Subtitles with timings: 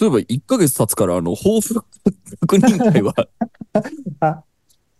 [0.00, 3.12] そういえば1ヶ月経つから、あの、抱負確認会は、
[4.20, 4.42] あ、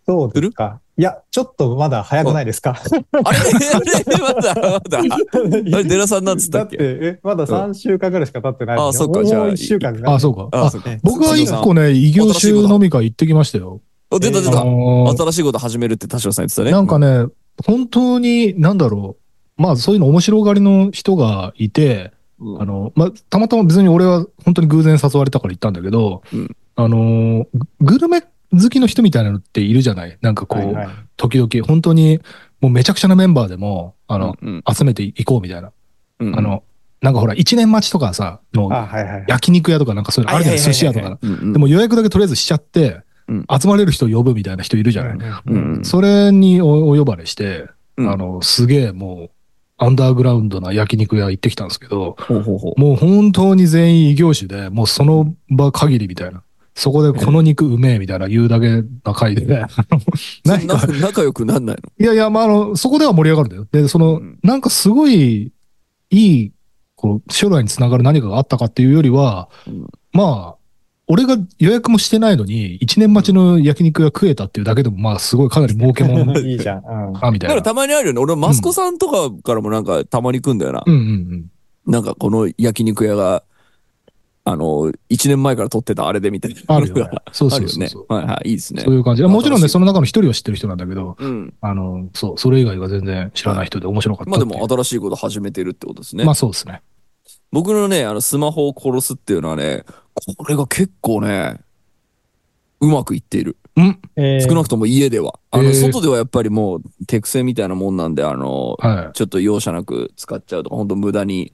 [0.05, 0.79] そうですか。
[0.95, 2.75] いや、ちょっとまだ早くないですか？
[3.23, 3.39] あれ？
[4.21, 4.99] まだ、まだ。
[5.73, 10.49] あれ、デラさんなんつっただって、っけえ、まだ3週間ぐらいしか経ってないあそっかじゃあもう1週間があ、そうか。
[10.51, 10.91] あ、あそうか。
[11.01, 13.81] 僕は一個ね、異業種飲み会行ってきましたよ。
[14.11, 14.61] あ出た出あた。
[14.61, 16.69] 新しいこと始めるって田代さん言ってたね。
[16.71, 17.25] なんかね、
[17.65, 19.17] 本当に、なんだろ
[19.57, 19.61] う。
[19.61, 22.11] まあ、そういうの面白がりの人がいて、
[22.41, 22.61] うん。
[22.61, 26.55] あの、まあ、たまたま別に俺は本当に偶然誘われたから行ったんだけど、うん。
[26.75, 28.27] あのー、ググルメ好
[28.69, 30.17] きの人みたいなのっているじゃない？
[30.21, 30.87] なんかこう、はいはい。
[31.15, 32.19] 時々、本当に、
[32.59, 35.71] もうめちゃくちゃなメンバーでも、あの、うん集めていこうみたいな。
[36.19, 36.63] うんあの、
[37.01, 38.69] なんかほら、一年待ちとかさ、の。
[39.27, 40.59] 焼肉屋とかなんかそういうのあるじゃない？
[40.59, 41.17] 寿司屋とか。
[41.21, 41.53] うんうん。
[41.53, 43.45] でも予約だけとりあえずしちゃって、うん。
[43.49, 45.13] 集まれる人を呼ぶみたいな人いるじゃない、
[45.45, 45.85] うんうん。
[45.85, 47.67] それにおお呼ばれして、
[47.97, 48.11] うん。
[48.11, 49.31] あの、すげえもう、
[49.83, 52.79] アンダーグラウンドな焼肉屋行ってきたんですけど、ほうほうほう。
[52.79, 56.43] もう本当に全員異業種で、もうその場限りみたいな。
[56.75, 59.65] そこでこの肉うめえみたいな言うだけな回で、
[60.45, 63.67] 仲良くなんないいやいや、まあ、あの、そこでは盛り上がるんだよ。
[63.71, 64.39] で、その、うん。
[64.43, 65.51] なんかすごい、
[66.11, 66.51] いい、
[66.95, 69.87] こう、将来につながる何かがあったかっていうよりは、うん。
[70.13, 70.60] まあ、
[71.11, 76.77] 俺が予約もしてないのに、一年待ちの焼肉が食えたっていうだけでも、まあ、すごいかなり儲けもん いいじゃん。
[76.77, 77.13] うん。
[77.13, 77.55] か、みたいな。
[77.55, 78.21] だからたまにあるよね。
[78.21, 80.83] 俺、マスコさんとかからもなんかたまに来んだよな。
[80.85, 81.45] うんうんうん。
[81.85, 83.43] なんかこの焼肉屋が、
[84.45, 86.61] あの、1年前から撮ってたあれでみたいな。
[86.67, 87.09] あるよね。
[87.33, 88.13] そうそうそうそう。。
[88.13, 88.93] はいはい、いいですねそう。
[88.93, 89.23] いう感じ。
[89.23, 91.53] もちろんね、その中の一人は知ってる人なんだけど、うん。
[91.59, 96.35] あの、そう、それ以外は全然知らない人で面白かったまあでも新しいこと始めてるってことですねまあ。
[96.35, 96.81] そうですね。
[97.51, 99.83] 僕のね、あの、スマホを殺すっていうのはね、
[100.37, 101.59] これが結構ね、
[102.79, 103.57] うまくいっている。
[103.75, 103.99] うん。
[104.15, 105.39] えー少なくとも家では。
[105.51, 109.13] あの、えー外ではやっぱりもう手癖みたいなもんなんで、あの、はい。
[109.13, 111.53] ちょっと容赦なく使っちゃうとか、本当無駄に、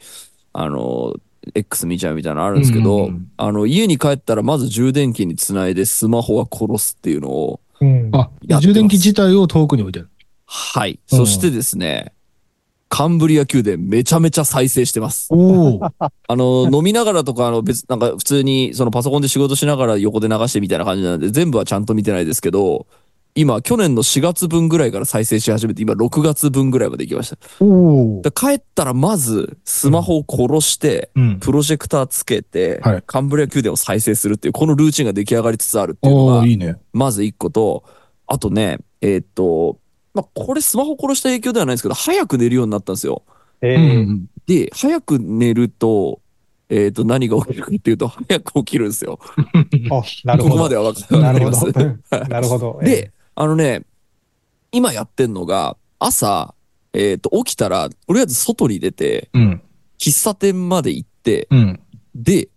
[0.53, 1.15] あの、
[1.55, 10.09] X 見ちゃうみたいなのあるんですけど、うんうんうんあの、家に帰ったらまず充電器につないでスマホは殺すっていうのを、うんあ、やってます充電器自体を遠くに置いてる。
[10.45, 10.99] はい。
[11.11, 12.13] うんそしてですね、
[12.89, 15.27] カンブリア宮殿めちゃめちゃ再生してます。
[15.31, 15.79] おお。
[15.83, 22.87] あの、飲みながらとか、あの、別、なんか普通にそのパソコンで仕事しながら横で流してみたいな感じなんで、全部はちゃんと見てないですけど、
[23.35, 27.29] 今、去年の4月分ぐらいから再生し始めて、今6月分ぐらいまで行きまし
[28.23, 28.31] た。
[28.31, 31.39] 帰ったらまず、スマホを殺して、うん。
[31.39, 36.77] プロジェクターつけて、はいカンブリア宮殿を再生するっていう、このルーチンが出来上がりつつあるっていうのがおお、いいね。
[36.93, 37.83] まず一個と、
[38.25, 39.77] あとね、えーっと、
[40.13, 43.23] まあ、これスマホ殺した影響ではないんですけど、早く寝るようになったんですよ。
[43.61, 44.25] えーん。
[44.45, 46.21] で、早く寝ると、
[46.69, 49.19] えーっと、何が起きるかっていうと、早く起きるんですよ。
[49.91, 50.55] あ、なるほど。
[50.55, 52.29] ここまではわかわなるほかります。
[52.29, 52.79] なるほど。
[52.83, 53.83] で、あのね、
[54.71, 56.53] 今やってんのが、朝、
[56.93, 59.61] えーっと、起きたら、とりあえず外に出て、うん。
[59.99, 61.79] 喫茶店まで行って、うん。
[62.15, 62.49] で、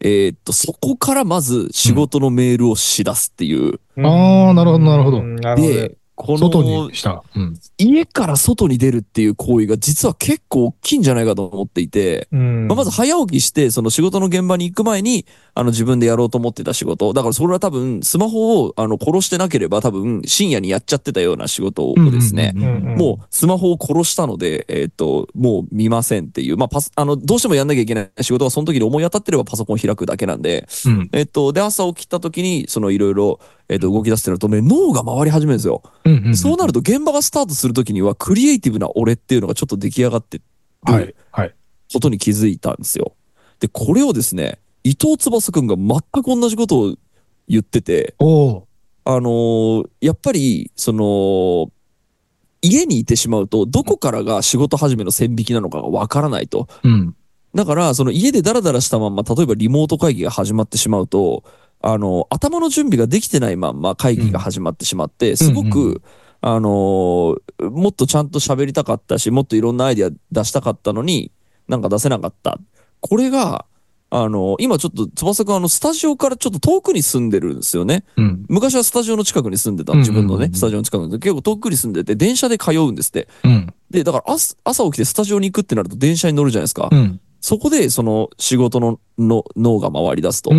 [0.00, 3.80] えーっと、そこからまず仕事のメールをし出すっていう。
[3.96, 5.74] うんあーなるほどなるほどうんなるほど。
[5.74, 7.22] で、こ外のにした。
[7.34, 7.58] うん。
[7.78, 17.12] 家から外に出るっていう行為が実は結構大きいんじゃないかと思っていて、うんまあ、まず早起きして、その仕事の現場に行く前に、あの自分でやろうと思ってた仕事。
[17.12, 22.52] だからそれは多分、スマホをあの殺してなければ多分深夜にやっちゃってたような仕事をですね。
[22.52, 26.56] もうスマホを殺したので、えっ、と、もう見ませんっていう。
[26.56, 31.08] まあ、パス、あの、どうしてもやんなきゃいけない仕事がその時に思い当たってればパソコンを開くだけなんで、うん。
[31.12, 35.82] えっ、と、で、朝起きた時に、そのいろいろ、えっ、と、動き出すってなるとね、脳が回り始めるんですよ。
[36.04, 36.36] うんうん。
[36.36, 40.44] そうなると現場がスタートするときにはクリエイティブな俺っていうのがちょっと出来上がってる
[40.82, 41.14] はい。
[41.30, 41.54] はい。
[41.92, 43.14] ことに気づいたんですよ。
[43.60, 46.94] で、これをですね、伊藤翼くんが全く同じことを
[47.46, 48.14] 言ってて。
[49.04, 51.70] あのーやっぱり、その、
[52.62, 56.66] 家にいてしまうと、どこからが仕事始めの線引きなのかがわからないと。
[56.82, 57.14] うん。
[57.54, 61.44] だから、その家でダラダラしたまんま、例えばリモート会議が始まってしまうと、
[61.82, 66.02] あの、頭の準備ができてないまんま会議が始まってしまって、すごく、
[66.42, 71.30] あのーもっとちゃんと喋りたかったし、もっといろんなアイデア出したかったのに、
[71.68, 72.58] なんか出せなかった。
[73.00, 73.66] これが、
[74.12, 78.04] あの今ちょっと翼くんあの、スタジオからちょっと遠くに住んでるんですよね。
[78.16, 78.44] うん。
[78.48, 81.12] 昔はスタジオの近くに住んでた、うん自分のね、スタジオの近くに。
[81.20, 83.28] 結構遠くに住んでて、電車で通うんですって。
[83.44, 83.72] うん。
[83.90, 86.88] で、だから朝朝起きてスタジオに行くってなると電車に乗るじゃないですか。
[86.90, 87.20] うん。
[87.40, 90.50] そこで、その仕事のの脳が回り出すと。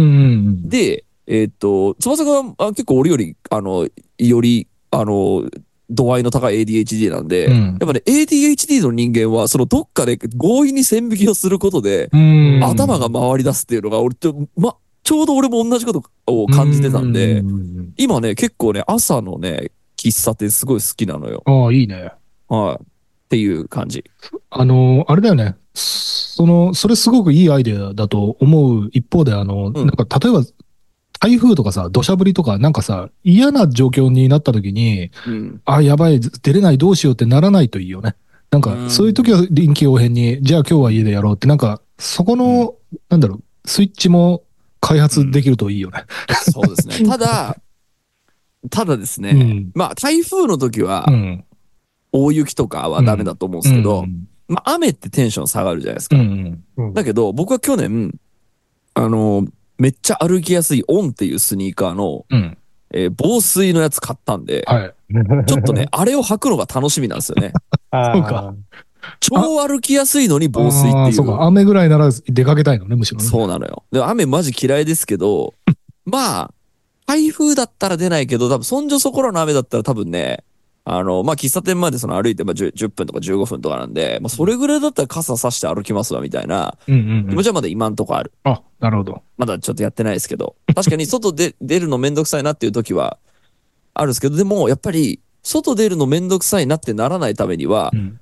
[0.69, 3.87] で、えーっと、翼があ結構俺より、あの、
[4.17, 5.49] より、あの、
[5.89, 12.61] 度合いの高い ADHD なんで、うんやっぱね、ADHD の人間は、そのどっかで強引に線引きをすることで、うん。
[12.61, 21.43] 頭が回り出すっていうのが、俺と、ま、ちょうど俺も同じことを感じてたんで、ううん今ね、結構ね、朝のね、喫茶店すごい好きなのよ。
[21.45, 22.11] ああ、いいね。
[22.49, 22.83] はい。
[22.83, 22.87] っ
[23.29, 24.03] ていう感じ。
[24.49, 25.55] あのー、あれだよね。
[25.73, 30.43] その、それすごくいいアイデアだと思う一方で、あの、んなんか例えば、
[31.21, 35.61] 台風とかさ、土砂降りとか、なんかさ、嫌な状況になった時に、うん。
[35.65, 38.15] あ、やばい、出れない、どうしようってならないといいよね。
[38.49, 42.73] なんか、うんそういう時は臨機応変に、じゃあ今日は家でやろうって、なんか、そこの、
[43.09, 44.41] なんだろう、スイッチも
[44.79, 46.05] 開発できるといいよね。
[46.51, 47.05] そうですね。
[47.07, 47.55] ただ、
[48.71, 51.43] ただですね、うんまあ台風の時はうん。
[52.11, 56.17] 大雪とかはダメだと思うんですけど、うんまあ雨ってテンション下がるじゃないですか。
[56.17, 56.63] うん。
[56.77, 58.13] うんだけど僕は去年、
[58.95, 59.45] あの、
[59.81, 62.57] めっちゃ歩きやすいオンっていうスニーカーの、うん。
[62.93, 64.93] えー防水のやつ買ったんで、はい。
[65.47, 67.51] ちょっとね、 あれを履くのが楽しみなんですよね。
[67.91, 68.53] そうか
[69.19, 71.13] 超歩きやすいのに防水っていう。
[71.13, 73.25] そうか、雨ぐらいなら出かけたいのね、むしろね。
[73.25, 73.83] そうなのよ。
[73.91, 75.55] で、雨マジ嫌いですけど、
[76.05, 76.53] まあ、
[77.07, 80.43] 台風だったら出ないけど、多分、そんじょそこらの雨だったら多分ね、
[80.83, 87.27] あの、まあ、喫茶店までその歩いて、まあ10、10分とか15分とかなんで、まあ、それぐらいだったら傘さして歩きますわ、みたいなうんうんうん。
[87.29, 88.33] 気持ちはまだ今んとこある。
[88.43, 89.21] あ、なるほど。
[89.37, 93.19] まだちょっとやってないですけど、確かに外で 出るのめんどくさいなっていう時は
[93.93, 98.19] あるんですけど、でも、やっぱり、外出るのめんどくさいなってならないためにはう、ん。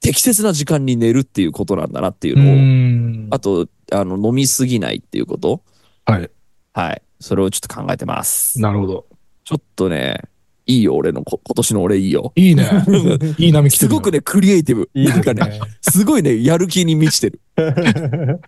[0.00, 3.28] 適切な時間に寝るっていうことなんだなっていううのを、ん。
[3.30, 5.62] あと、あの、飲みすぎないっていうこと
[6.04, 6.30] はい。
[6.72, 7.02] はい。
[7.20, 8.60] それをちょっと考えてます。
[8.60, 9.06] なるほど。
[9.44, 10.22] ちょっとね、
[10.66, 12.32] いいよ、俺の、こ今年の俺いいよ。
[12.36, 12.68] いいね。
[13.38, 13.96] いい波来てるよ。
[13.96, 14.90] すごくね、クリエイティブ。
[14.94, 15.60] いいですなんかね、ね。
[15.80, 17.40] すごいね、やる気に満ちてる。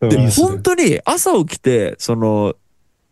[0.00, 2.54] で、本当に朝起きて、その、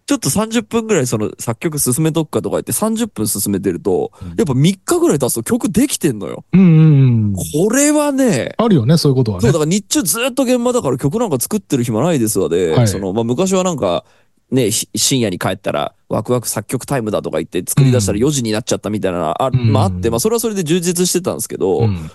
[0.06, 6.44] ちょっと30分ぐらいその作曲進めとくかとか言って30分進めてると、うんやっぱ3日ぐらい経つと曲できてんのよ。
[6.55, 7.34] うんうんうん。
[7.34, 9.58] これはね、あるよね、そういうことはそう、ねだ。
[9.58, 14.06] から日中ずっと現場だから曲なんか作ってる暇ないですわで、はいその、まあ、昔はなんか、
[14.50, 22.11] ね、ひ深夜に帰ったら、ワクワク作曲タイムだとか言って作り出したらうん4時になっちゃったみたいなのあ、うんまああって、まあそれはそれで充実してたんですけど、うん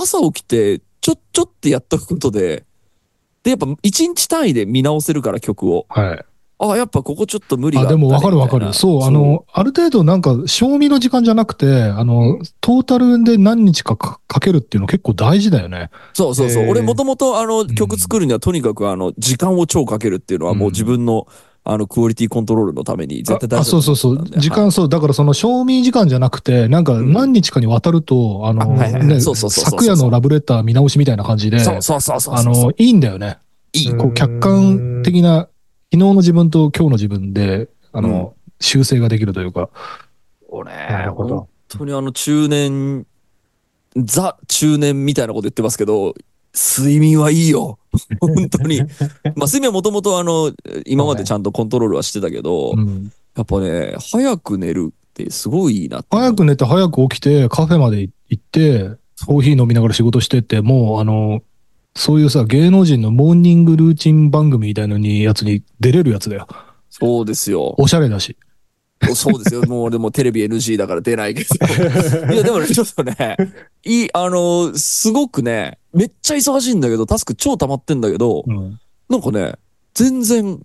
[0.00, 2.64] 朝起きて、ちょ、ちょってやっとくことで、
[3.42, 5.86] で、やっぱ1日単位で見直せるから曲を。
[5.88, 6.24] はい。
[6.60, 8.72] あ、やっぱここちょっと無理があ、でもわかるわかる。
[8.74, 15.90] そう、あの、ある程度なんか、賞味の時間じゃなくて、あの、トータルで何日かかかけるっていうの結構大事だよね。
[16.14, 16.68] そうそうそう。
[16.68, 21.28] 俺もともとあのん曲作るにはとにかくあの時間を超かけるっていうのはもう自分の
[21.70, 24.40] あのクオリティコントロールのために絶対大ああ事だそうそうそう。
[24.40, 24.88] 時間、はいそう。
[24.88, 28.78] だからその賞味時間じゃなくて、なんかうん何日かにわたると、あの、
[29.50, 33.36] 昨夜のラブレター見直しみたいな感じで、そうそうそうそうあの、いいんだよね。
[33.74, 33.90] いい。
[33.90, 35.50] うんこう客観的な、昨
[35.90, 39.68] 日の自分と今日の自分で、あの、修正ができるというか。
[40.48, 43.06] 俺、なるほど本当にあの中年、
[43.94, 46.14] ザ中年みたいなこと言ってますけど、
[46.54, 47.78] 睡眠はいいよ。
[48.20, 48.80] 本当に。
[48.80, 50.52] まあ睡眠はもともとあの、
[50.86, 58.90] 今までちゃんとコントロールはしてたけど、うんやっぱね、早く寝るってすごいいいな早く寝て早く起きてカフェまで行って、
[59.26, 61.40] コーヒー飲みながら仕事してって、もうあの、
[61.94, 66.48] そういうさ、芸能人のモーニングルーチン番組みたいのに、やつに出れるやつだよ。
[66.90, 67.74] そうですよ。
[67.78, 68.36] おしゃれだし。
[69.14, 69.62] そうですよ。
[69.62, 71.48] もうでもテレビ NG だから出ないけど。
[72.32, 73.36] いやでもね、ちょっとね、
[73.84, 78.78] いい、あの、すごくね、めっちゃ忙しいんだけど、タスク超溜まってんだけど、うん。
[79.08, 79.54] なんかね、
[79.94, 80.60] 全然、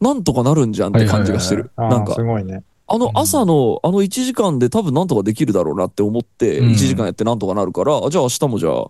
[0.00, 1.70] なんとかなるんじゃんって感じがしてる。
[1.76, 2.62] なんかす、ごいね。
[2.88, 8.86] あの朝のあの1時間で多分なんとかできるだろうなって思って、うん1時間やってなんとかなるから、あじゃあ明日もじゃあ、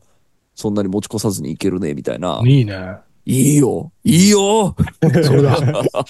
[0.54, 2.40] そんなに持ち越さずにいけるね、みたいな。
[2.44, 2.76] いいね。
[3.28, 5.50] いいよいいよそれだ。
[5.58, 6.04] やっぱ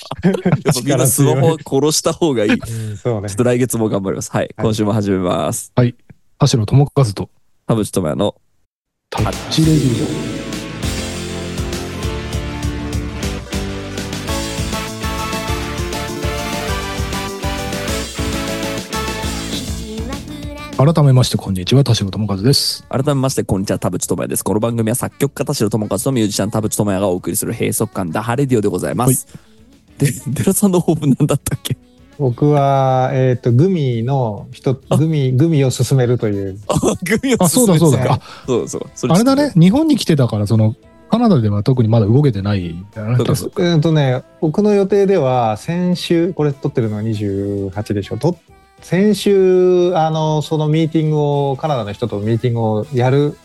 [0.85, 2.51] みんなスマホは殺した方がいい。
[2.51, 3.35] ちょっ。
[3.35, 4.31] と来月も頑張ります。
[4.31, 4.55] はい。
[4.59, 5.73] 今週も始めます。
[5.75, 5.83] 田
[6.47, 7.31] 代智和と
[7.67, 8.35] 田淵智也の
[9.09, 10.36] タッチレディオ。
[20.77, 21.85] 改めまして、こんにちは。
[21.85, 22.85] 田代智和です。
[22.91, 24.45] 改めまして、こんにちは、田淵智也です。
[24.45, 29.27] この番組は作曲家田代智和とミュージシャン田淵智也がお送りする閉塞感ダハレディオでございます。
[29.97, 31.79] で、デラさんの抱負なんだったっけ？
[32.19, 36.61] 僕は、えっと、グミの人、グミ、グミを進めるという。
[36.69, 38.05] あ、グミをあ、そうだそうだ。
[38.05, 38.83] ねあ、そうそう。
[38.95, 39.53] そあれだね。。
[39.55, 40.77] 日本に来てたから、その、
[41.11, 48.19] カナダでは特にまだ動けてないえっとね、僕の予定では、先週、これ撮ってるのは28でしょ。
[48.19, 48.37] と
[48.87, 53.37] 先週、あの、そのミーティングを、カナダの人とミーティングをやる、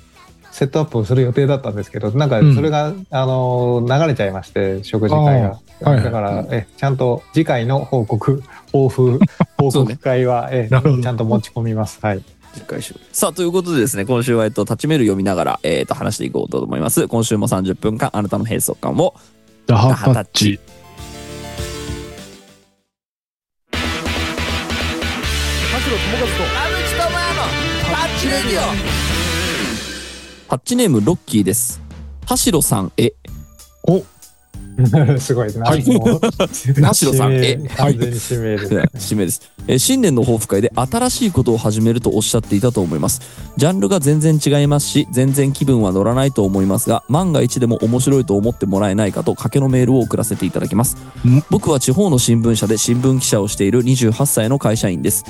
[0.51, 5.49] セットアップをする予定だったんですけど、なんかうんそれが、あの、流れちゃいまして、食事会が。
[5.81, 9.19] はいだから、え、ちゃんと次回の報告、抱負、
[9.57, 11.97] 報告会は、え、なるほどちゃんと持ち込みます。
[12.03, 12.21] はい。
[12.53, 17.07] 次回週さあ、ということでですね、今週は、えっと、立ちメール読みながら、えっと、話していこうと思います。
[17.07, 19.15] 今週も30分間、あなたの閉塞感を、
[19.65, 20.59] ダハタッチ。
[28.21, 28.51] チレディ
[30.47, 31.81] タッチネームロッキーです。
[32.27, 33.15] 田代さんへ。
[33.87, 34.03] お、
[35.17, 35.65] すごいな。
[35.65, 35.83] はい。
[35.83, 38.83] 田代 さんえ指名完全に指名ですね。
[38.93, 43.21] 締めです、えー新年の抱負会で新しいことを始めるとおっしゃっていたと思います。
[43.57, 50.95] ジャンルが全然違いますし全然気分は乗らないと思いますが万が一でも面白いと思ってもらえないかと賭けのメールを送らせていただきます。
[51.25, 51.43] ん？
[51.49, 55.25] 僕は地方の新聞社で新聞記者をしている28歳の会社員です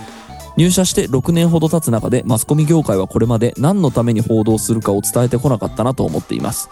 [0.58, 6.70] 入社して6年ほど経つ中でマスコミ業界はこれまで何のために報道するかを伝えてこなかったなと思っています。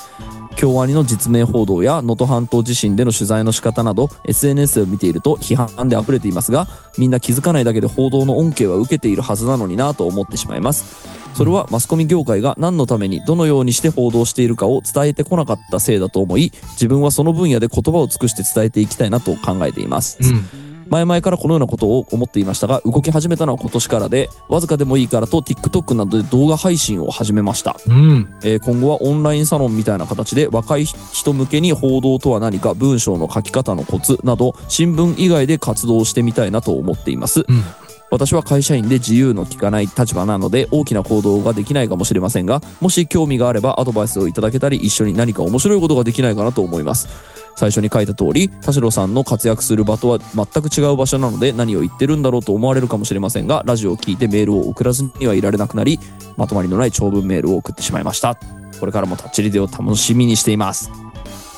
[0.56, 6.68] 京アニの実名報道や能登半島地震での取材の仕方など SNS を見ていると批判で溢れていますが
[6.98, 11.20] みんな気づかないだけで報道の恩恵は受けているはずなのになと思ってしまいます。
[11.34, 20.69] それはマスコミ業界が何のためにどのようにして報道しているかを伝えてこなかったせいだと思い自分はその分野で言葉を尽くして伝えていきたいなと考えています、うん。
[20.90, 27.94] 前々からこのようなことを思っていましたが動き始めたのは今年からでわずかでもいいからと TikTok などで動画配信を始めましたうん。
[27.94, 28.36] うん。
[28.44, 37.64] えー今後はオンラインサロンみたいな形で若い人向けに報道とは何か文章の書き方のコツなど新聞以外で活動してみたいなと思っています、うん
[38.12, 47.08] 私は会社員で自由の利かない立場なので大きな行動ができないかもしれませんがもし興味があればアドバイスをいただけたり一緒に何か面白いことができないかなと思います。
[47.56, 56.00] 最初に書いた通り田代さんの活躍する場とは全く違う場所なので何を言ってるんだろうと思われるかもしれませんがラジオを聞いてメールを送らずにはいられなくなり
[56.38, 58.40] まとまりのない長文メールを送ってしまいました。
[58.80, 60.90] これからもタッチリデオを楽しみにしています。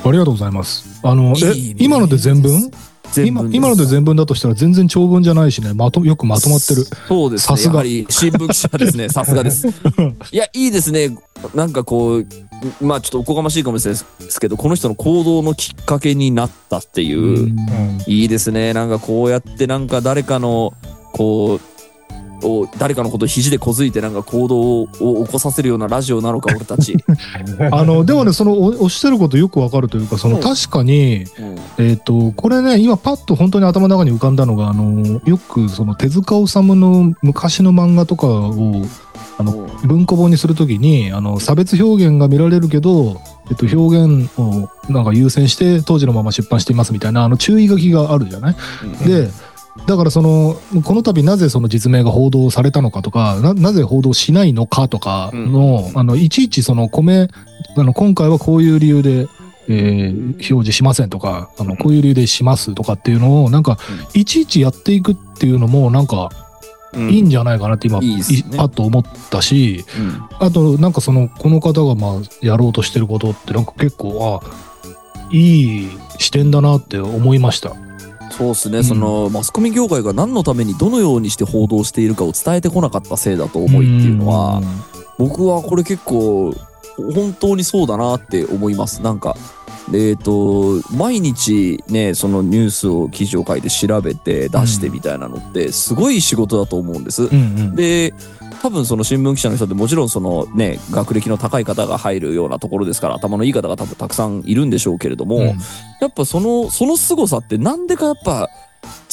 [0.03, 0.99] ありがとうございます。
[1.03, 2.71] あの、えいいね、今ので全文？
[3.17, 6.85] 今今ので全文だとしたら全然長文じゃないしね、まと、よくまとまってる。
[7.07, 7.57] そうですね。
[7.57, 9.09] さすがやはり新聞記者ですね。
[9.11, 9.67] さすがです。
[9.67, 9.71] い
[10.37, 11.17] や、いいですね。
[11.53, 12.25] なんかこう、
[12.81, 17.57] まあちょっとおこがましいかもしれないですけど、この人の行動のきっかけになったっていう、うん
[18.07, 18.73] いいですね。
[18.73, 20.73] なんかこうやってなんか誰かの、
[21.13, 21.70] こう、
[22.43, 24.87] を誰かのことを肘でこづいてなんか行動を
[25.25, 26.95] 起こさせるようなラジオなのか俺たち、
[27.71, 31.25] あの、でもね、その、おおっしゃることよくわかるというか、その、うん確かに、
[31.77, 31.85] うん。
[31.85, 38.81] えっ、と、これね、今パッと本当に頭の中に浮かんだのが、あの、よくその手塚治虫の昔の漫画とかを、
[39.37, 48.55] あの、文庫本にするときに、あの、差別表現が見られるけど、えっと、表現をなんか優先して当時のまま出版していますみたいな、あの、注意書きがあるじゃない？
[48.83, 49.07] うん。
[49.07, 49.29] で、
[49.87, 57.29] だからその、この度なぜその実名が報道されたのかとか、ななぜ報道しないのかとかの、あの、いちいちその米、
[57.77, 59.27] あの、今回はこういう理由で、
[59.69, 63.77] えー表示しませんとか、あの、こういう理由でしますとかっていうのを、なんか、
[64.13, 66.29] いちいちやっていくっていうのも、なんか、
[66.93, 67.09] うん。
[67.09, 68.57] いいんじゃないかなって今、いいですね。
[68.57, 70.45] パッと思ったし、うん。
[70.45, 74.47] あと、なんかその、この方がまあ、やろうとしてることって、なんか結構、あ、
[75.31, 77.73] いい視点だなって思いました。
[78.31, 78.83] そうですね、うん。
[78.83, 84.61] そのマスコミ業界が何のためにどのようにして報道しているかを伝えてこなかったせいだと思いっていうのは、
[85.17, 86.53] 僕はこれ結構
[87.13, 89.01] 本当にそうだなって思います。
[89.01, 89.35] なんか
[89.93, 97.23] えっ、と毎日ねそのニュースを記事を書いて調べて出してみたいなのってすごい仕事だと思うんです。
[97.23, 97.75] うんうん。
[97.75, 98.13] で
[98.61, 105.45] 多分その新聞記者の人ってもちろんそのね学歴の高い方が入るようなところですから頭のいい方が多分たくさんいるんでしょうけれども、うん。
[105.45, 105.55] や
[106.07, 108.49] っぱそのその凄さってなんでかやっぱ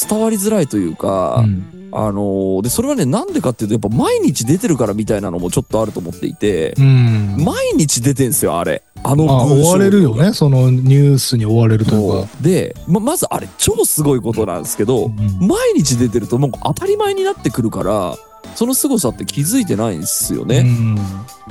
[0.08, 1.90] 伝わりづらいというか、うん。
[1.90, 7.36] あのーでそれはねなんでかっていうとやっぱ毎日出てるからみたいなのもちょっとあると思っていて、うん。
[7.38, 8.82] 毎日出てんすよあれ。
[9.02, 12.28] あのまあ、文章追われるよね、そのニュースに追われるとか。
[12.42, 15.48] でままずあれ超すごいことなんですけど、うん。
[15.48, 18.18] 毎日出てるともう当たり前になってくるから
[18.58, 20.58] その凄さって気づいてないんですよね。
[20.58, 20.96] うん。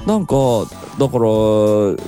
[0.05, 0.35] なんか
[0.99, 1.21] だから、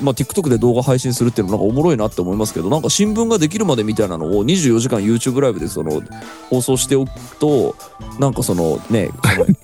[0.04, 6.02] まあ、TikTok で動画配信するっていうのもなんかおもろいなって思いますけどなんか新聞ができるまでみたいなのを24時間 YouTube ライブでその
[6.50, 7.78] 放送しておくと
[8.20, 9.10] なんかそのね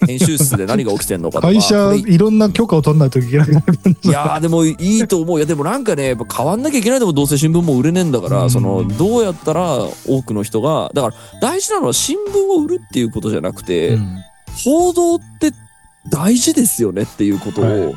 [0.08, 5.38] 編集室で何が起きてんのかとか会社、いろんな許可を取らないといけなくなるんいやーでもいいと思う。
[5.38, 8.50] いやでもなんかねやっぱ変わんなきゃいけないでもどうせ新聞も売れねえんだから、うん。
[8.50, 14.24] そのどうやったら多くの人がだから大事なのは新聞を売るっていうことじゃなくて、うん
[14.64, 15.52] 報道って
[16.10, 17.96] 大事ですよねっていうことを、はい。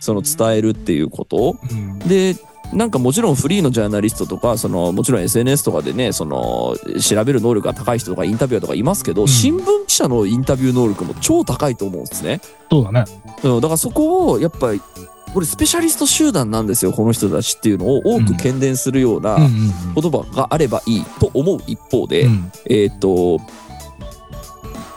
[0.00, 1.56] その伝えるっていうこと。
[1.70, 1.98] うん。
[2.00, 2.36] で
[2.72, 9.28] なんかもちろんフリーのジャーナリストとかそのもちろん SNS とかでねその調べる能力が高い人とかインタビュアーとかいますけど、うん。
[9.28, 12.40] 新聞記者のインタビュー能力も超高いと思うんですね。
[12.70, 13.04] そうだね。
[13.42, 14.82] うん、だからそこをやっぱり
[15.32, 22.52] これスペシャリスト集団なんですよこの人たちっていうのを多く喧伝するような言葉があればいいと思う一方で、うん。
[22.66, 23.40] えーっと、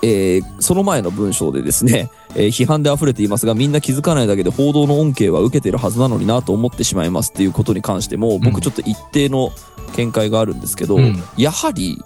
[0.03, 9.51] えーその前の文章でですね、 えー批判で溢れていますがみんな気づかないだけで報道の恩恵は受けてるはずなのになと思ってしまいますっていうことに関してもうん僕ちょっと一定の
[9.96, 12.01] 見解があるんですけど、うんやはり、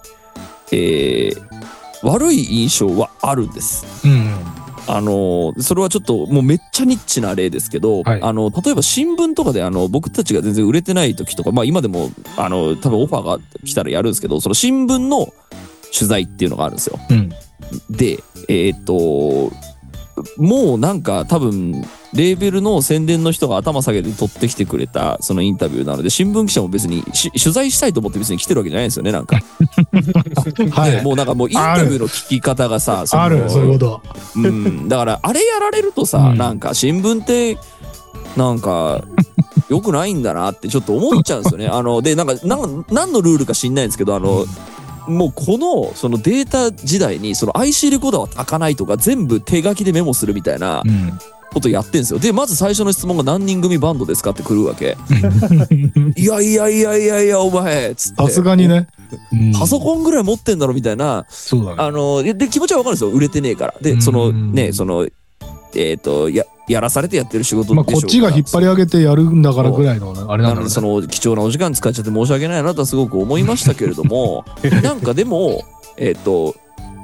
[0.72, 1.46] えー
[2.02, 3.86] 悪い印象はあるんです。
[4.04, 4.30] うん
[4.88, 15.32] あの、それはちょっともうめっちゃニッチな例ですけど、はいあの、例えば新聞とかであの、僕たちが全然売れてない時とか、まあ今でも、あの、多分オファーが来たらやるんですけど、その新聞の
[15.92, 17.00] 取材っていうのがあるんですよ。
[17.10, 17.32] うん。
[17.90, 19.52] で、えーっと、
[20.38, 29.38] もうなんか多分、レーベルの宣伝の人が頭下げて取ってきてくれたそのインタビューなので、新聞記者も別にし取材したいと思って別に来てるわけじゃないんですよね、なんか。
[30.70, 31.04] はい。
[31.04, 34.02] もうなんかもうインタビューの聞き方がさ、ある、そういうこと。
[34.36, 37.58] うん、だからあれやられるとさ、うんなんか新聞って
[38.36, 39.02] なんか
[39.68, 41.68] 良くないんだなってちょっと思っちゃうんですよね。
[41.68, 44.44] あのでなんかなん何のルールか知んないんですけどあの、
[45.08, 51.18] もうこのそのデータ時代にその IC レコーダーは炊かないとか全部手書きでメモするみたいなうん。
[51.52, 52.18] ことやってんですよ。
[52.18, 54.98] でまず最初の質問が何人組バンドですかって来るわけ。
[56.14, 58.22] いやいやいやいやいやお前つって。
[58.24, 58.88] さすがにね。
[59.32, 61.76] うんパソコンぐらい持ってんだろみたいなそうだね。
[61.78, 63.10] あの、で、で気持ちはわかるんですよ。
[63.10, 63.74] 売れてねえから。
[63.80, 65.06] で、うんそのね、その、
[65.76, 70.42] えっ、と、や、やらされてやってる仕事でしょまあ、こっちが引っ張り上げてやるんだからぐらいの、あれなだろうね。
[70.42, 74.44] なんのでその貴重なお時間使っちゃって申し訳ないなとはすごく思いましたけれども
[74.82, 75.62] なんかでも
[75.96, 76.56] えっ、と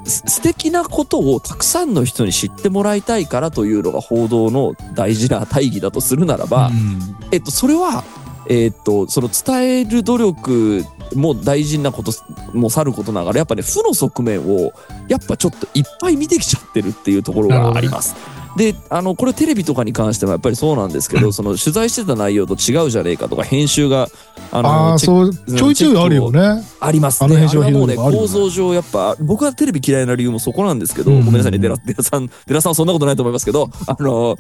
[0.05, 7.17] す素敵なことをたくさんの人に知ってもらいたいからというのが報道の大事な大義だとするならば、うん。
[7.31, 8.03] えっと、それは、
[8.49, 12.13] えっと、その伝える努力も大事なこと
[12.53, 14.73] もさることながら、やっぱね、負の側面を、
[15.09, 18.17] やっぱちょっといっぱい見てきちゃってるっていうところがあります。
[18.57, 24.09] で、あの、これテレビとかに関してもやっぱりそうなんですけど、その取材してた内容と違うじゃねえかとか、編集が、
[24.51, 26.63] ああの、あ、そう、ちょいちょいあるよね。
[26.81, 31.25] ありますあの編集はあれはもうね、構造上やっぱ、僕はテレビ嫌いな理由もそこなんですけど、うん。
[31.25, 34.37] ごめんなさいね、デラ、デラさん、デラさんはそんなことないと思いますけど、あの、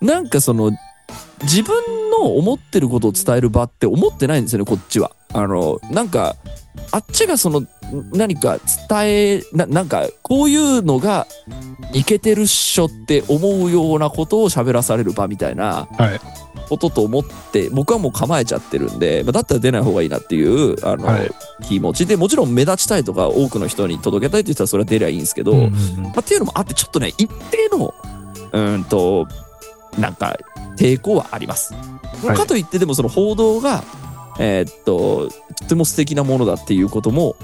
[0.00, 0.70] なんかその、
[1.42, 5.12] 自分の思ってることを伝える場って思ってないんですよね、こっちは。
[5.32, 6.36] あの、なんか、
[6.90, 7.66] あっちがその、
[8.12, 8.58] 何か
[8.88, 11.26] 伝え、ななんか、こういうのが、
[11.92, 16.20] いけてるっしょって思うようなことを喋らされる場みたいな、はい。
[16.68, 21.30] ことと思って僕はもう構えちゃってるんで、まあ、だったら出ない方がいいなっていうあの、はい
[21.62, 27.94] 気持ちでもちろん目立ちたいとか多くの人に届けたいって言ったらそれは出りゃいいんですけど、うんうんうんまあ、っていうのもあってちょっとね一定の
[28.52, 29.26] うーんと
[29.98, 30.36] なんか
[30.76, 31.74] 抵抗はあります。
[32.24, 33.84] はいかといってでもその報道が
[34.38, 35.28] えーっと
[35.60, 37.36] とても素敵なものだっていうことも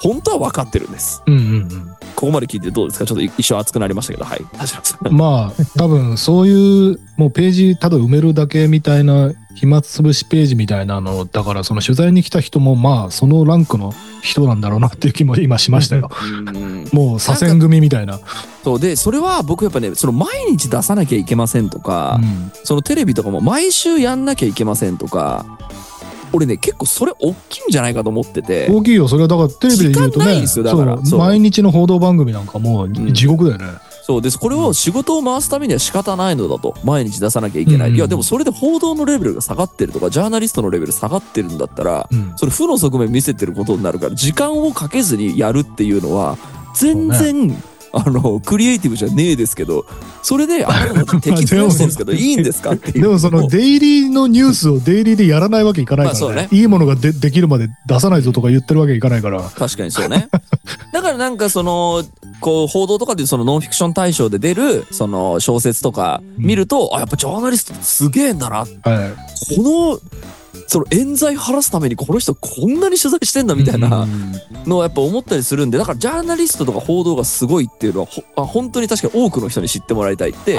[0.00, 1.22] 本当は分かってるんです。
[1.26, 3.06] うんうんここまで聞いてどうですか？
[3.06, 4.40] ちょっと一瞬熱くなりましたけどはい。
[5.10, 16.10] まあ、多分そういう、もうページ、ただ埋めるだけみたいな、暇つぶしページみたいなの、だからその取材に来た人も、まあ、そのランクの人なんだろうなっていう気も今しましたよ。
[16.46, 18.18] うん もう左遷組みたいな。
[18.64, 25.44] そうでそれは僕やっぱねその毎日出さなきゃいけませんとか、うんそのテレビとかも毎週やんなきゃいけませんとか
[26.34, 28.68] 俺ね結構それ大きいんじゃないかと思ってて。
[28.70, 29.08] 大きいよ。
[29.08, 30.96] それはだからテレビで言うとね、時間ないんですよだから。
[30.96, 31.06] そう。
[31.06, 31.18] そう。
[31.20, 33.78] 毎日の報道番組なんかもう地獄だよね。
[34.02, 34.22] そう。
[34.22, 42.32] ですこれを仕事を回すためには仕方ないのだと毎日出さなきゃいけない、うんいやでもそれで報道のレベルが下がってるとかジャーナリストのレベル下がってるんだったらうん。
[42.36, 46.36] それ負の側面見せてることになるから時間をかけずにやるっていうのは
[46.74, 47.56] 全然、
[47.94, 49.86] あのクリエイティブじゃねえですけど
[50.22, 56.48] それであなたたち敵増やしてるんですけどいいんですかっていうでもそのデイリーのニュースをデイリーでやらないわけいかないからねね。
[56.52, 59.42] いいものがでできるまで出さないぞとか言ってるわけいかないから。
[59.42, 60.28] 確かにそうね。
[60.92, 62.04] だからなんかその、
[62.40, 68.56] こう報道とかでそのノンフィクション大賞で出るその小説とか見ると、あ、やっぱジャーナリストすげえんだな。
[68.58, 68.68] はい。
[68.76, 70.00] この、
[70.66, 74.32] その冤罪晴らすためにこの人こんなに取材してんだみたいなうん
[74.66, 80.58] のをやっぱ思ったりするんで、だからジャーナリストとか報道がすごいっていうのはほあ本当に確かに多くの人に知ってもらいたいって。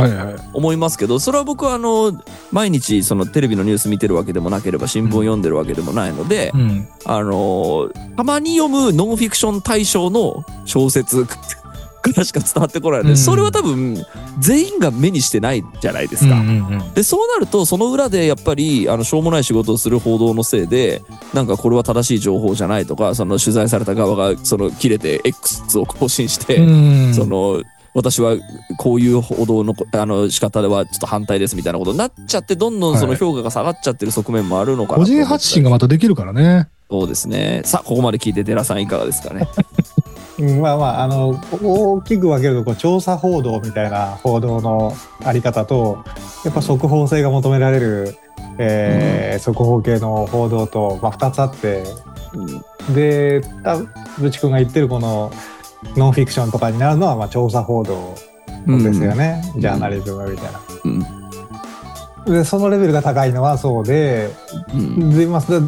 [0.53, 6.87] 思いますけど、それは僕はあの、毎日そのテレビのニュース見てるわけでもなければ新聞を読んでるわけでもないので、うん。
[7.05, 11.25] あのーたまに読むノンフィクション大賞の小説
[12.13, 14.05] からしか伝わってこないので、うんそれは多分
[14.39, 16.35] 全員が目にしてないじゃないですか。
[16.35, 21.01] うんうんうんでそうなるとその裏でやっぱりあのしょうもない仕事をする報道のせいで
[21.33, 27.63] なんかこれは正しい情報じゃないとかその取材された側がその切れて X を更新して、うんその
[27.93, 28.35] 私は
[28.77, 36.67] こういう報道のこあの仕方ではちょっと反対ですみたいなことになっちゃってどんどんその評価が下がっちゃってる側面もあるのかなと個思ったり人発信がまたできるからね。
[36.89, 37.61] そうですね。
[37.65, 39.47] さあ、ここまで聞いて、寺さんいかがですかね。
[40.39, 44.93] うんまあまああの大きく分けるとこう調査報道みたいな報道の
[45.23, 46.03] あり方と
[46.43, 48.17] やっぱ速報性が求められる、
[48.57, 51.83] えー速報系の報道と、まあ、2つあって
[52.93, 53.77] でた
[54.17, 55.31] ぶちくんが言ってるこの
[55.95, 58.15] ノンフィクションとかになるのはまあ調査報道
[58.65, 60.59] ですよね、うんジャーナリズムみたいな。
[60.83, 62.33] うん。
[62.33, 64.29] でそのレベルが高いのはそうで
[64.73, 65.15] うん。
[65.15, 65.59] で、まあ、だ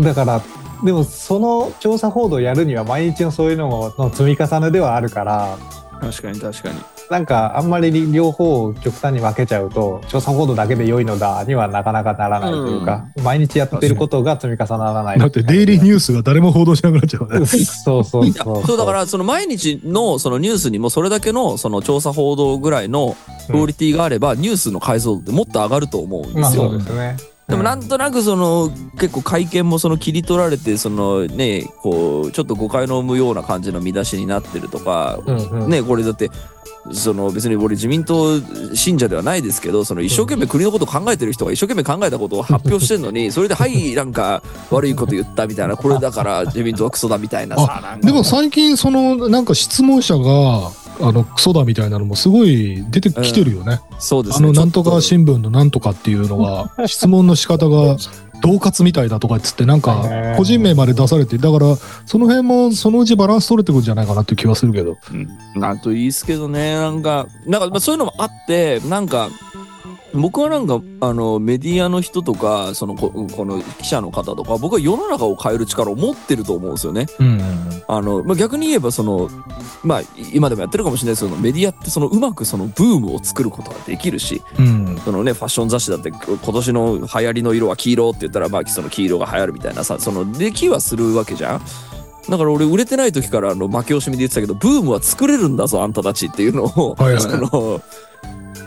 [0.00, 0.40] だから
[0.84, 5.58] でもその調査報道をやるには毎日のそういうのの積み重ねではあるから
[6.00, 6.80] 確かに確かに。
[7.10, 17.44] なんかあんまり両方を極端に分けちゃうと調査報道だけで良いのだにはなかなかならないというか、毎日やってることが積み重ならないだってデイリーニュースが誰も報道しなくなっちゃうね。
[17.46, 23.16] そうそうそうそうだからその毎日のそのニュースにもそれだけのその調査報道ぐらいの
[23.50, 26.70] クオリティがあれば、ニュースの解像度ってもっと上がると思うんでまあすよ。
[26.70, 27.16] そうですね
[27.50, 35.70] でもなんとなくその結構会見もその切り取られてそのねこうちょっと誤解の生むような感じの見出しになってるとかうんうん。
[35.70, 36.30] ねこれだって
[36.92, 38.40] その別に俺自民党
[38.74, 50.70] 信者ではないですけどその一生懸命国のことを考えてる人が一生懸命考えたことを発表してるのにそれではいなんか悪いこと言ったみたいなこれだから自民党はクソだみたいなさでも最近そのなんか質問者が
[51.02, 53.80] あのクソだみたいなのもすごい出てきてるよね。
[53.98, 54.48] そうですね。
[54.48, 57.96] あのなんとか新聞のなんとかっていうのが 質問の仕方が
[58.42, 64.96] 恫喝みたいだとかっつってなんか個人名まで出されてだからその辺もそのうちバランス取れてくるんじゃないかなっていう気はするけど。
[65.12, 65.28] うん。
[65.60, 66.74] なんといいですけどね。
[66.74, 69.28] なんかなんかまあそういうのもあってなんか
[70.14, 77.06] 僕はなんかあのメディアの人とかそのここの記者の方とか僕は世の中を変える力を持ってると思うんですよね。
[77.18, 77.40] うん
[77.88, 79.28] あのまあ、逆に言えばその
[79.82, 91.62] まあ今でもやってるかもしれないですけどメディアってそのうまくそのブームを作ることができるしうんそのねファッション雑誌だって今年の流行りの色は黄色って言ったらまあその黄色が流行るみたいなさそのできはするわけじゃん。
[92.28, 97.80] だから俺売れてない時からあの負け惜しみで言ってたけどブームは作れるんだぞあんたたちっていうのを、はいはいその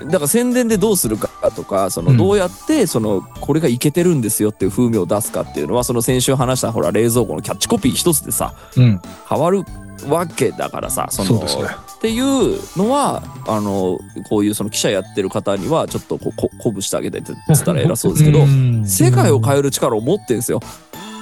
[0.06, 9.64] だから宣伝でどうするかとかそうんのどうやってそのこれがいけてるんですよっていう風味を出すかっていうのはその先週話したほら冷蔵庫のキャッチコピー一つでさうん変わる
[10.08, 11.46] わけだからさそのね。
[11.46, 13.98] っていうのはあの
[14.30, 20.60] こういうその記者やってる方にはちょっとこうこ鼓舞してあげたいって言ったら偉そうですけどうん世界を変える力を持ってんですよ。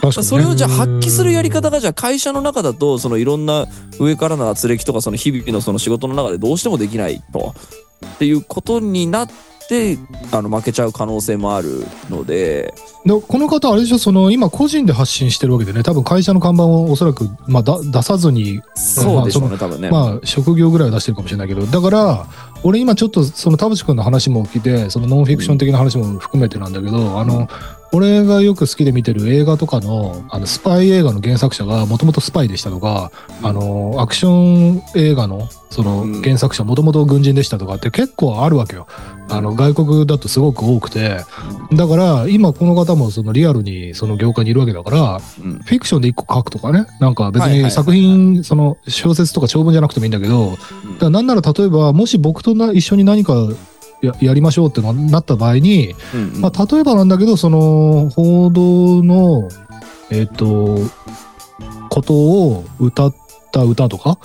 [0.07, 0.11] ね。
[0.23, 3.67] それをじゃあ発揮するやり方がじゃあ会社の中だとそのいろんな
[3.99, 7.53] 上からの圧力とかその日々のその仕事の中でどうしてもできないと。
[8.15, 9.27] っていうことになっ
[9.69, 9.97] て
[10.31, 12.73] あの負けちゃう可能性もあるので。
[13.05, 15.83] でこの方あれでしょその今個人で発信してるわけでね。
[15.83, 19.89] 多分会社の看板をおそらく、まあ、だ出さずにそうでしょうね多分ね。
[19.89, 21.65] まあ職業ぐらいは出してるかもしれないけど。
[21.65, 22.27] だから
[22.63, 27.47] 俺今ちょっとその田淵君の話も聞いてそのノンフィクション的な話も含めてなんだけど、あの
[27.93, 33.11] 俺がよく好きで見てる映画とかのあのスパイ映画の原作者がもともとスパイでしたとか、
[33.43, 36.21] あのアクション映画のそのうん。
[36.21, 38.87] 原作者もともと軍人でしたとかって結構あるわけよ。
[39.29, 41.21] あの外国だとすごく多くて。
[41.73, 45.59] だから今この方もそのリアルにその業界にいるわけだからうん。
[45.59, 46.85] フィクションで一個書くとかね。
[46.99, 50.65] なんか別に作品その小説とか長文じゃなくてもいいんだけどだか
[50.99, 53.33] らなんなら例えばもし僕とな一緒に何か
[54.01, 56.41] ややりましょうってなった場合に、うんうん。
[56.41, 59.49] まあ、例えばなんだけどその報道の
[60.09, 60.77] えっ、と
[61.89, 63.15] ことを歌っ
[63.51, 64.17] た歌とか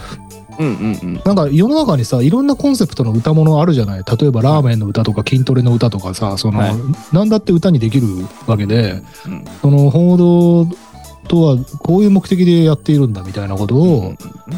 [0.59, 1.15] うんうんうん。
[1.25, 4.05] なんか世の中にさいろんなコンセプトの歌物あるじゃない？
[4.19, 6.75] 例えばラーメンの歌とか筋トレの歌とかさその、はい。
[7.12, 8.07] なんだって歌にできる
[8.47, 9.45] わけでうん。
[9.61, 10.67] その報道
[11.27, 14.15] とはこういう目的でやっているんだみたいなことを、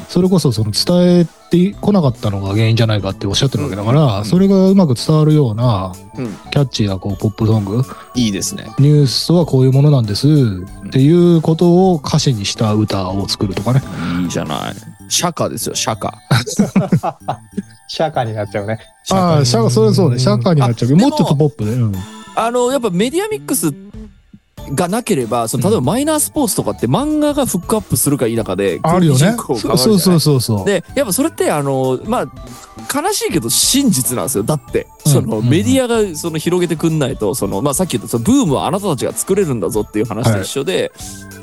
[0.08, 7.82] それこそその伝えてこなかったのが原因じゃないかっておっしゃってるわけだから、うんそれがうまく伝わるようなうんキャッチーなこうポップソング
[8.14, 8.66] いいですね。
[8.78, 10.26] ニュースとはこういうものなんです
[10.86, 13.82] っていうことを歌詞にした歌を作るとかね。
[14.22, 14.74] いいじゃない。
[15.08, 16.12] 釈迦ですよ釈迦。
[17.88, 18.78] 釈迦になっちゃうね
[19.10, 21.72] ああ、シャカ、それそうね、シャカになっちゃうけど、あもうちょっとポップで。
[21.72, 21.94] うん
[22.40, 23.74] あのやっぱメディアミックス
[24.74, 29.18] がなければその例えばマイナースポーツとかって漫画がフックアップするか否かであるよね。
[29.36, 29.58] そう
[29.98, 30.66] そうそうそう。
[30.66, 34.82] でやっぱそれってあのまあ悲しいけど真実なんですよだって。
[34.82, 40.92] うんそのうんメディアがその広げてくんないとそのまあさっき言ったそのブームはあなたたちが作れるんだぞっていう話と一緒で、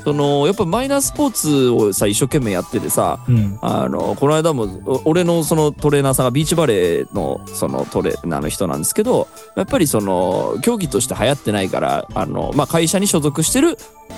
[0.04, 3.58] そのやっぱマイナースポーツをさ一生懸命やっててさうん。
[3.60, 13.76] あのこの間もお俺のそのトレーナーさんがビーチバレーのそのトレーナーの人なんですけどやっぱりその競技として流行ってないからあの、まあ、会社に所属してる、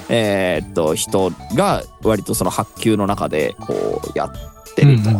[0.09, 5.11] えーっと人が割とその発球の中でこうやってると。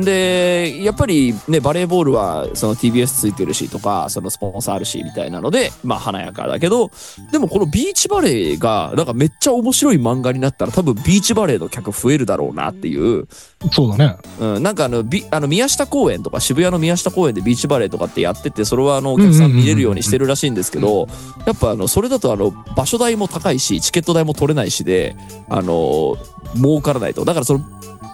[0.00, 6.90] でやっぱりねバレーボールはその TBS ついてるしとかそのスポンサーあるしみたいなのでまあ華やかだけど
[7.30, 13.26] でもこのビーチバレーがなんかめっちゃ面白い漫画になったら多分ビーチバレーの客増えるだろうなっていう。
[13.72, 14.16] そうだね。
[14.40, 19.58] うん、なんかあのビあの宮下公園とか渋谷の宮下公園でビーチバレーとかってやっててそれはあのお客さん。
[19.58, 21.08] 見れるようにしてるらしいんですけど
[21.46, 25.16] やっぱあのそれだとあの場所代も高いしチケット代も取れないしで
[25.48, 26.16] あの
[26.54, 27.24] 儲からないと。
[27.24, 27.64] だからその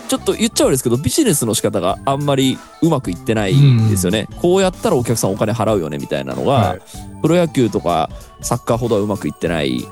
[0.08, 6.80] ちょっと言っちゃうんですけどビジネスの仕方があんまりうまくいってないんですよね、こうやったらお客さんお金払うよねみたいなのが、はい。
[7.22, 8.10] プロ野球とか
[8.42, 9.86] サッカーほどはうまくいってない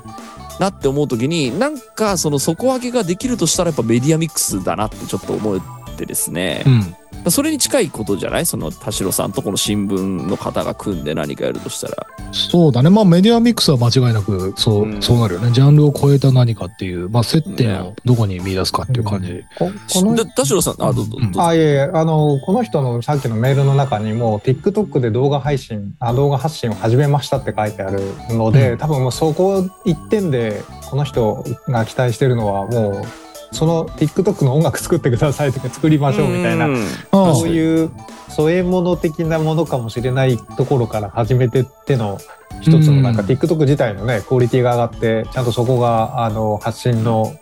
[0.61, 5.61] なって思う時になんかその底上げができるとしたらやっぱメディアミックスだなってちょっと思っ
[5.97, 6.97] てですね、うん。
[7.27, 8.47] らそれに近いことじゃない？
[8.47, 12.07] その田代さんとこの新聞の方が組んで何かやるとしたら。
[12.33, 12.91] そうだね。
[12.91, 15.51] まあメディアミックスは間違いなく、そう、うんそうなるよね。
[15.53, 19.45] ジャンルを超えた何かっていう、まあ接点をどこに見出すかっていう感じ。
[19.59, 21.19] ここので田代さん、あ、どうぞ。
[21.21, 33.05] どうぞあいえいえあのこの人のさっきのメールの中にも TikTok で動画配信あ動画発信を始めましたって書いてあるので、うん多分もうそこ一点でこの人が期待してるのはもう
[33.53, 36.69] その TikTok の音楽作ってくださいとか作りましょうみたいな
[37.13, 37.91] そういう
[38.29, 42.19] 添え物的なものかもしれないところから始めてっての
[42.61, 47.35] 一つのなんかうん TikTok 自体のねクオリティが上がってちゃんとそこがあの発信の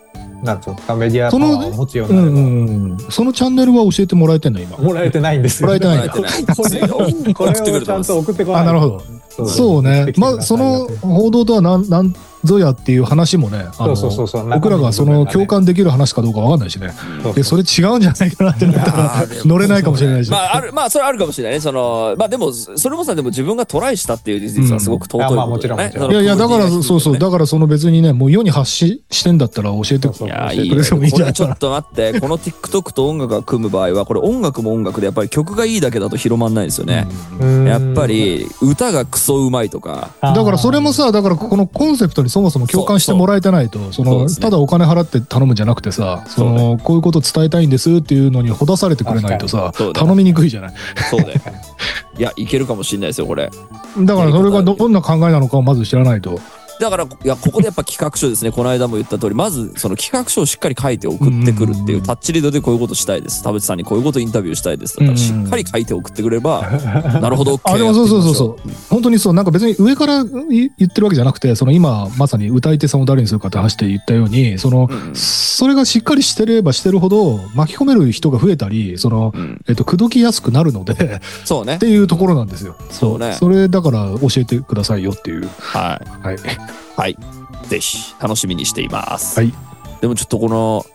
[0.43, 2.37] なんつうのかメディアパワーを持つよううんになれば。
[2.37, 2.97] うんうん。
[3.11, 4.77] そのチャンネルは教えてもらえてんの今？
[4.77, 5.67] もらえてないんですよ。
[5.67, 8.61] もらえてない これをこれをちゃんと送ってこない。
[8.61, 9.03] あ、なるほど。
[9.37, 10.11] どそうね。
[10.17, 12.03] まあ、その報道とは何、な
[12.43, 14.49] んぞやっていう話もね、あそうのそうそうそう。
[14.49, 16.91] 僕らがその共感できる話かどうかわかんないしね。
[17.35, 20.31] で、それ違うんじゃないかなってなったら乗れないかもしれないし。
[20.31, 21.59] まあ、ある、まあ、それはあるかもしれないね。
[21.59, 25.91] その、まあでも、それもさ、でも自分がトライしたっていう事実はすごく尊いことだよね。
[25.95, 30.07] うんいやいやいや、だから、そうそう、ねだからその別にね、もう世に発信してんだったら教えて。
[30.07, 30.25] く
[30.75, 37.07] れてもいいんじゃなちょっと待って、この TikTok と音楽が組む場合は、これ音楽も音楽で、やっぱり曲がいいだけだと広まんないですよね。
[37.39, 50.73] うんやっぱり、歌がクソうまいとか、だからそれもさ、だからこのコンセプトにそもそも共感してもらえてないと、その、ねただお金払って頼むんじゃなくてさ、その、こういうこと伝えたいんですっていうのにほだされてくれないとさね頼みにくいじゃない？
[51.09, 51.41] そうだよ。
[52.17, 53.49] いや、いけるかもしれないですよ、これ。
[53.99, 56.39] だからそれがどんな考えなのかをまず知らないと。
[56.81, 58.51] だから、いや、ここでやっぱ企画書ですね。
[58.51, 63.43] この間も言った通り、まず、その企画書をしっかり書いて送ってくるっていうう、んタッチリードでこういうことしたいです。
[63.43, 66.61] 田淵さんにこういうことインタビューしたいですだったら、うんしっかり書いて送ってくれば、
[67.21, 68.69] なるほど、OK あ、でもそうそうそうそう。
[68.89, 75.11] 本当にそう、なんか別に上から言ってるわけじゃなくて、その今まさに歌い手さんを誰にするかって話して言ったように、その、うん
[75.61, 81.77] それがしっかりしてればしてるほど巻き込める人が増えたり、その、うんえっと、口説きやすくなるので、そうねっ。
[81.77, 82.75] ていうところなんですよ。
[82.89, 85.47] そうねそれだから教えてくださいよっていう。
[85.59, 86.27] はい。
[86.27, 86.37] はい。
[86.95, 87.17] はい。
[87.67, 89.39] ぜひ、楽しみにしています。
[89.39, 89.53] はい。
[90.01, 90.85] でもちょっとこの、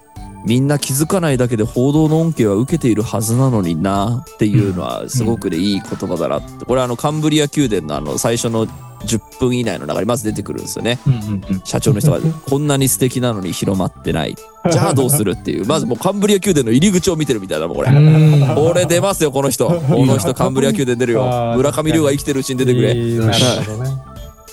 [0.44, 6.64] みんな気づかないだけで報道の恩恵は受けているはずなのになっていうのはすごくね、いい言葉だなって。
[6.64, 11.00] これあのカンブリア宮殿のあの最初の10分以内の中にまず出てくるんですよね。
[11.04, 11.62] うんうんうん。
[11.64, 14.36] 社長の人が こんなに素敵なのに広まってない。
[14.70, 15.66] じゃあどうするっていう。
[15.66, 17.90] まずもうカンブリア宮殿の入り口を見てるみたいなもんこれ。
[17.90, 19.66] うんこれ出ますよ、この人。
[19.66, 21.32] この人カンブリア宮殿出るあよ。
[21.54, 22.94] ー村上龍が生きてるうちに出てくれ。
[22.94, 23.32] いいね。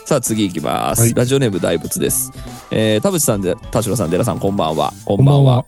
[0.06, 1.02] さあ次行きます。
[1.02, 2.32] はいラジオネーム大仏です。
[2.72, 4.92] えー、田淵さんで、田代さん、寺さん、こんばんは。
[5.06, 5.66] ここんばんは。。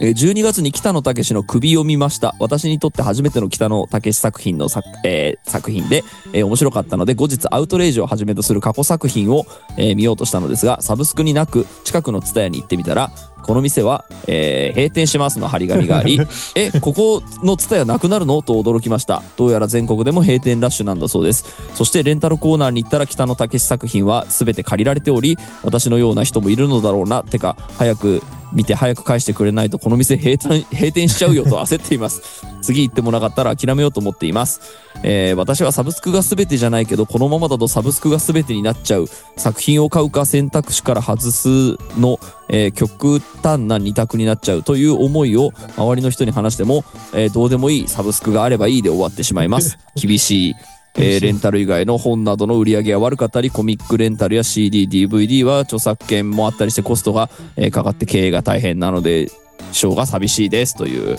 [0.00, 2.34] えー12月に北野武の首を見ました。
[2.38, 13.10] 私にとって初めての北野武作品の作,、えー作品で、えー面白かったので、後日アウトレイジをはじめとする過去作品を、えー見ようとしたのですが、サブスクになく、近くのツタヤに行ってみたら、
[13.42, 16.20] この店は、えー閉店しますの張り紙があり、
[16.54, 18.42] え、ここのツタヤなくなるの？
[18.42, 19.22] と驚きました。
[19.36, 21.44] どうやら全国でも閉店ラッシュなんだそうです。
[21.74, 27.22] そしてレンタルコーナーに行ったら北野武作品は全て借りられており、私のような人もいるのだろうな。
[27.22, 28.22] てか、早く
[28.56, 32.42] 見て早く返してくれないとこの店閉店閉店しちゃうよと焦っています。
[32.62, 34.60] 次行ってもなかったら諦めようと思っています。
[35.02, 39.08] えー私はサブスクが全てじゃないけど、このままだとサブスクが全てになっちゃう。
[39.36, 49.78] 作品を買うか選択肢から外すの、えー極端な二択になっちゃうという思いを周りの人に話しても、えーどうでもいいサブスクがあればいいで終わってしまいます。
[49.94, 50.54] 厳しい。
[50.98, 59.30] えーレンタル以外の本などの売り上げが悪かったり、コミックレンタルや CD、DVD は著作権もあったりしてコストが、えーかかって経営が大変なので、
[59.72, 61.18] ショーが寂しいですという。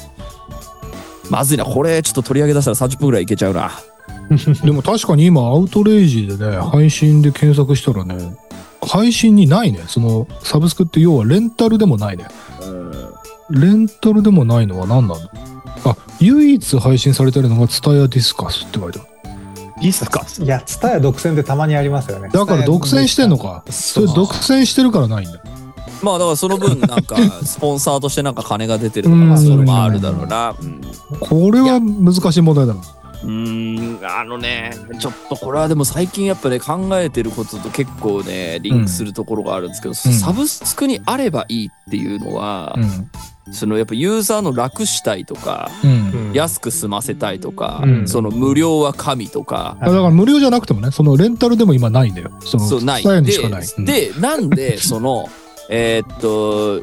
[1.30, 3.72] まずいな、これちょっと取り上げ出したら30分ぐらいいけちゃうな。
[4.64, 8.36] でも確かに今、アウトレイジでね、配信で検索したらね、
[8.82, 9.84] 配信にないね。
[9.88, 12.28] その、サブスクって要はレンタルでもないね。
[13.50, 15.30] レンタルでもないのは何なんだ
[15.86, 19.08] あ、唯一配信されてるのが TSUTAYA ディスカスって書いてある。
[19.82, 20.26] いいっすか？
[20.40, 22.30] いや、ツタヤ独占でたまにありますよね。
[22.30, 23.64] だから独占してんのか？
[23.70, 25.40] それ独占してるからないんだ。
[26.02, 30.56] まあだからその分なんかスポンサーとしてなんか金が出てるとかそういうのもあるだろうな。
[30.60, 30.82] うん
[31.20, 32.82] これは難しい問題だな。
[33.24, 43.10] うーんあのねちょっとこれはでも最近やっぱね考えてることと結構ねリンクするところがあるんですけど、サブスクにあればいいっていうのは、うん。
[43.52, 45.92] そのやっぱユーザーの楽したいとか、うん。
[46.12, 48.08] うん安く済ませたいとか、うん。
[48.08, 52.32] その無料は神とか、だから無料じゃなくてもね、そのレンタルでも今ないんだよ。
[52.42, 53.04] その、そうない。
[53.04, 53.86] でなん。
[53.86, 55.30] でなんで その
[55.70, 56.82] えーっと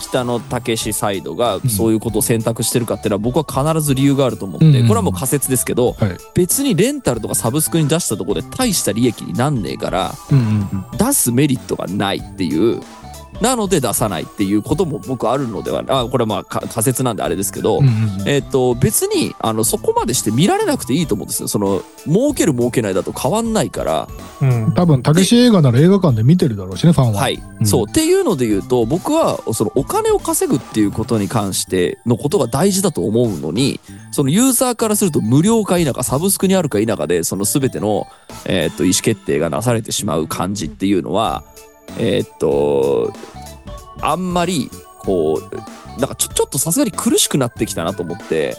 [0.00, 4.88] き北野武サイドがそういうことを選択してるかっていうのは僕は必ず理由があると思って、うん。
[4.88, 6.16] これはもう仮説ですけど、はい。
[6.34, 10.98] 別にレンタルとかサブスクに出したところで大した利益になんねえからうんうんうん。
[10.98, 12.80] 出すメリットがないっていう
[13.40, 21.48] なので出さないっていうことも僕あるのではあこれはまあか仮説なんであれですけど、うんうんえっ、と別にあのそこまでして見られなくていいと思うんですよ。
[21.48, 24.08] その儲ける儲けないだと変わんないから。
[24.40, 24.72] うん。
[24.74, 27.20] 多分、たけし映画なら映画館で見てるだろうしね、ファンは。
[27.20, 27.66] はい、うん。
[27.66, 27.84] そう。
[27.88, 38.06] っていうので言うと僕はそのお金を稼ぐっていうことに関してのことが大事だと思うのにそのユーザーからすると無料か否かサブスクにあるか否かでその全ての、
[38.46, 41.44] えーっと意思決定がなされてしまう感じっていうのは
[41.98, 43.12] えーっと
[44.00, 48.56] あんまりこうなんかちょちょっとさすがに苦しくなってきたなと思って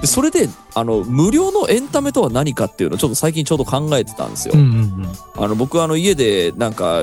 [0.00, 4.54] でそれであの無料のエンタメとは何かっていうのをちょっと最近ちょうど考えてたんですよ。
[4.54, 7.02] うんうんあの僕あの家でなんか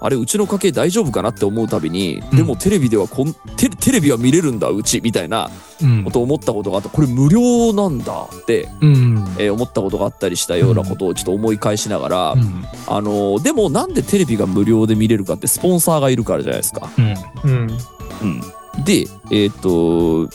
[0.00, 2.36] あれうちの家計大丈夫かなって思うたびに、うん。
[2.36, 5.50] でもテレビではこんテレテレビは見れるんだうちみたいな
[5.82, 6.04] うん。
[6.04, 8.94] ことを思ったことがあってこれ無料なんだって、うん。
[8.94, 12.64] うんえー思ったことがあったりしたようなことをちょっと思い返しながら、うん。
[12.86, 16.90] あのでもなんでテレビが無料で見れるかってスポンサーがいるからじゃないですか。
[16.98, 17.14] うん。
[17.50, 17.78] うん。
[18.22, 20.28] うん、でえっ、と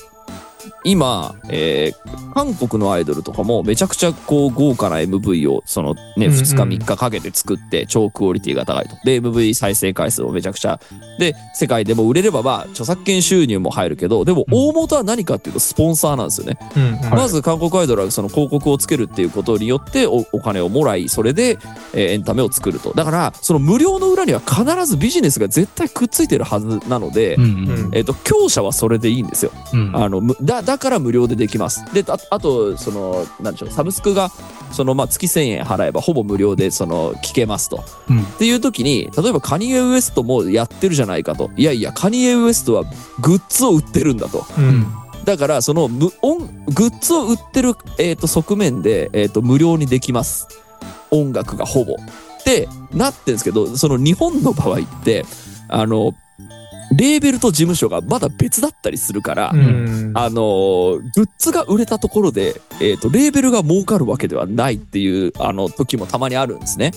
[0.83, 8.95] 今、えー韓国のアイドルとかもめちゃくちゃこう豪華な MV をそのね、うんうん2日3日かけて作って超クオリティが高いと。
[9.03, 10.79] で、MV 再生回数もめちゃくちゃ。
[11.19, 16.57] で、世界でも売れればまあ著作権収入も入るけど、でもうん大元は何かっていうとスポンサーなんですよね。
[16.75, 21.57] うんまず韓国アイドルはその広告をつけるっていうことによっておお金をもらい、それで、
[21.93, 22.93] えーエンタメを作ると。
[22.93, 27.47] だから、その無料の裏には必ずビジネスが絶対くっついてるはずなので、うんう
[27.89, 29.51] んえっ、と、強者はそれでいいんですよ。
[29.73, 31.83] うんあのむだだから無料でできます。
[31.93, 34.31] でああとそのなんでしょうサブスクが
[34.71, 37.83] そのまあ月1000円払えばほぼ無料でその聞けますと。
[38.09, 41.51] うんっていう時に例えばカニエ・ウエストもやってるじゃないかと。
[41.57, 42.85] いやいやカニエ・ウエストは
[43.19, 44.45] グッズを売ってるんだと。
[44.57, 44.87] うん
[45.25, 50.47] だからその無音グッズを売ってる、えー、と側面で、えー、と無料にできます。
[51.11, 51.95] 音楽がほぼ。
[51.95, 55.25] ってなってんですけどその日本の場合って
[55.67, 56.13] あの
[56.95, 59.51] レーベルと事務所がまだ別だったりするから。
[59.53, 66.91] うんあのーグッズが売れたところで、えっ、と、レーベルが儲かるわけではないっていう、あの、時もたまにあるんですね。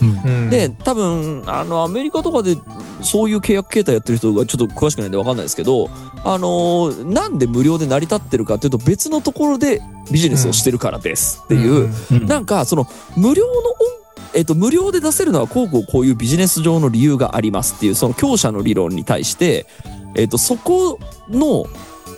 [0.51, 2.57] で、多分、あの、アメリカとかで、
[3.03, 5.89] そういう契約形態やってる人がちょっと詳しくないんでわかんないですけど、
[6.25, 9.81] あのーなんで無料で成り立ってるかっていうと、別のところで
[10.11, 14.04] ビジネスをしてるからですっていう、うんなんか、その、無料の音
[14.35, 19.67] えっと、無料で出せるのはこうこうこういうビジネス上の理由がありますっていうその強者の理論に対して、
[20.15, 21.67] えっと、そこの、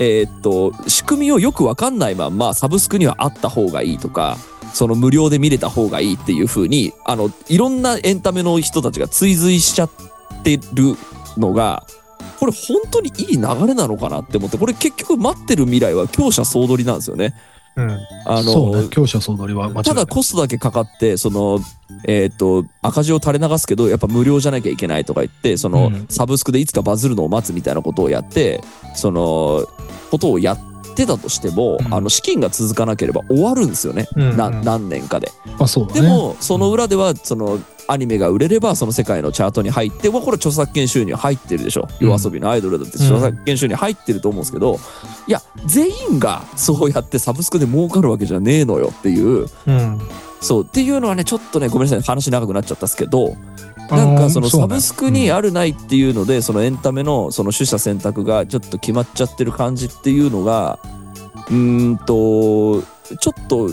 [0.01, 4.39] えっと、仕組みをよくわかんないまんまサブスクにはあった方がいいとか
[4.73, 9.91] その無料で見れた方がいいっていう風にあのいろんなエンタメの人たちが追随しちゃっ
[10.43, 10.97] てる
[11.37, 11.87] のが
[12.39, 17.35] これ本当にいい流れなのかなって思ってこれ結局待ってる未来は強者総取りなんですよね。
[17.77, 17.91] うん
[18.25, 20.07] あのそうね、強者総取りは間違いたない。
[20.07, 21.61] だコストだけかかって、その、
[22.07, 28.63] えっ、と、赤字を垂れ流すけど、やっぱ無料じゃなきゃいけないとか言って、その、うんサブスクでいつかバズるのを待つみたいなことをやって、
[28.95, 29.67] その、
[30.11, 30.59] ことをやっ
[30.95, 34.07] てたとしても、うんあの、資金が続かなければ終わるんですよね。
[34.15, 35.33] うんな何年かで。
[35.59, 36.03] あ、そうだね。
[36.03, 37.59] でも、その裏では、その、
[37.89, 41.89] アニメが売れれば、その世界のチャートに入って、まあこれ著作権収入入ってるでしょ。
[42.01, 42.09] うん。
[42.09, 44.79] 夜遊びのアイドルだって著作権収入入ってると思うんですけど、
[45.27, 50.01] いや、全員がそうやってサブスクで儲かるわけじゃねえのよっていう、うん。
[50.41, 53.37] そうっていうのはねちょっとねごめんなさい話長くなっちゃったんですけど
[53.91, 60.79] あなんかそのサブスクにあるないっていうのでそのエンタメのその取捨選択がちょっと決まっちゃってる感じっていうのが
[61.49, 62.83] うーんと
[63.17, 63.71] ちょっと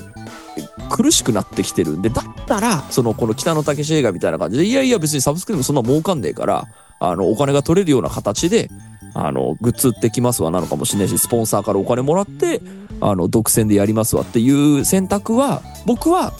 [0.89, 1.97] 苦しくなってきてる。
[1.97, 6.67] んでだったらそのこの北野武映画みたいな感じでいやいや別にサブスクでもそんな儲かんねえから
[6.99, 8.69] あのお金が取れるような形で
[9.13, 12.61] あのグッズ売ってきますわなのかもしれないしスポンサーからお金もらって
[13.01, 16.33] あの独占でやりますわっていう選択は僕は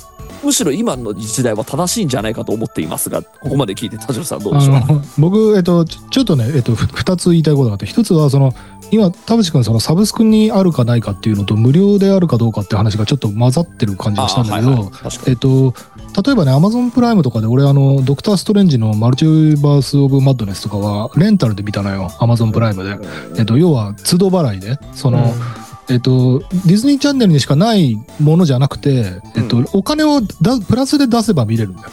[0.44, 5.02] むしろ今の時代は正しいんじゃないかと思っていますがここまで聞いて田代さんどうでしょう？
[5.18, 8.54] 僕、えっと、ちょっとね、えっと、ふ二つ言いたいことがあって、一つは、その、
[8.92, 14.92] 今、田淵君、そのサブスクにあるかないかっていうのと、無料であるかどうかって話がちょっと混ざってる感じがしたんだけど、あはいはい。
[15.28, 15.74] えっと、
[16.24, 22.98] 例えばね、アマゾンプライムとかで、俺、あの、ドクター・ストレンジのマルチバース・オブ・マッドネスとかは、レンタルで見たのよ、アマゾンプライムで。
[23.38, 25.34] えっと、要は、都度払いで、その、
[25.90, 31.90] えっと、ディズニーチャンネルにしかないものじゃなくて、えっと、うんお金をだプラスで出せば見れるんだよ。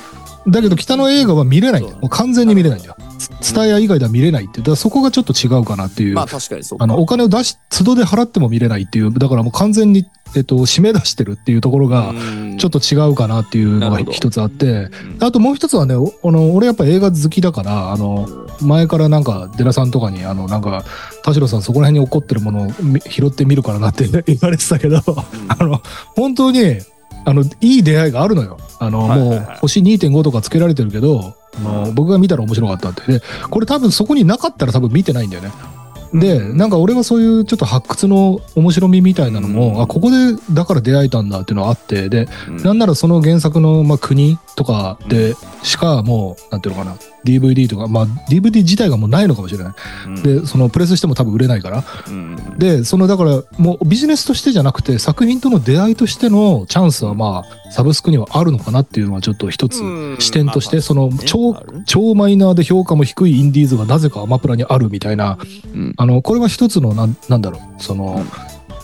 [0.48, 1.98] だけど、北の映画は見れないんだよ。
[1.98, 2.96] もう完全に見れないんだよ。
[3.40, 4.62] ツタヤ以外では見れないっていう。
[4.62, 6.14] だからそこがちょっと違うかなっていう。
[6.14, 9.12] まあ確かにそうかあの、お金を出し、都度で払っても見れないっていう。
[9.12, 12.14] だからもう完全に、えっと、締め出してるっていうところが、
[12.58, 18.28] ちょっと違うかなっていうのが一つあって、うんあともう一つはね、おあの俺やっぱ映画好きだから、あの、
[18.60, 20.84] 前からなんか、デラさんとかに、あの、なんか、
[21.22, 25.02] 田代さんそこら辺に起こってるものをみ拾ってみるからなって言われてたけど、
[25.48, 25.82] あの、
[26.16, 26.80] 本当に、
[27.24, 28.58] あの、いい出会いがあるのよ。
[28.78, 29.38] あの、はいはいはい。
[29.38, 33.18] もう、星2.5とかつけられてるけど、あの僕が見たら面白かったって。
[33.18, 35.50] でこれ多分そこになかったら多分見てないんだよね。
[36.12, 39.82] でなんか俺はそういうちょっと発掘の面白みみたいなのも、うん。
[39.82, 40.16] あここで
[40.52, 42.08] だから出会えたんだっていうのがあって。
[42.08, 42.56] でうん。
[42.56, 46.96] なんならその原作の、まあ、国とかでしかもうなんていうのかな。
[47.24, 49.74] DVD とか、まあ、DVD 自体がもうないのかもしれない。
[50.06, 50.22] うん。
[50.22, 51.84] でそのプレスしても多分売れないから。
[52.08, 52.58] うん。
[52.58, 60.16] でそのだからもうビジネスとしてじゃなくて作品との出会いとしてのチャンスはまあサブスクにはあるのかなっていうのはちょっと一つうん。
[60.18, 61.18] 視点としてそのね。
[61.24, 61.56] 超
[61.86, 65.38] 超マイナーで評価も低いインディーズがなぜかアマプラにあるみたいな。
[65.74, 65.94] うん。
[65.96, 67.82] あのこれは一つのなんなんだろう。
[67.82, 68.22] その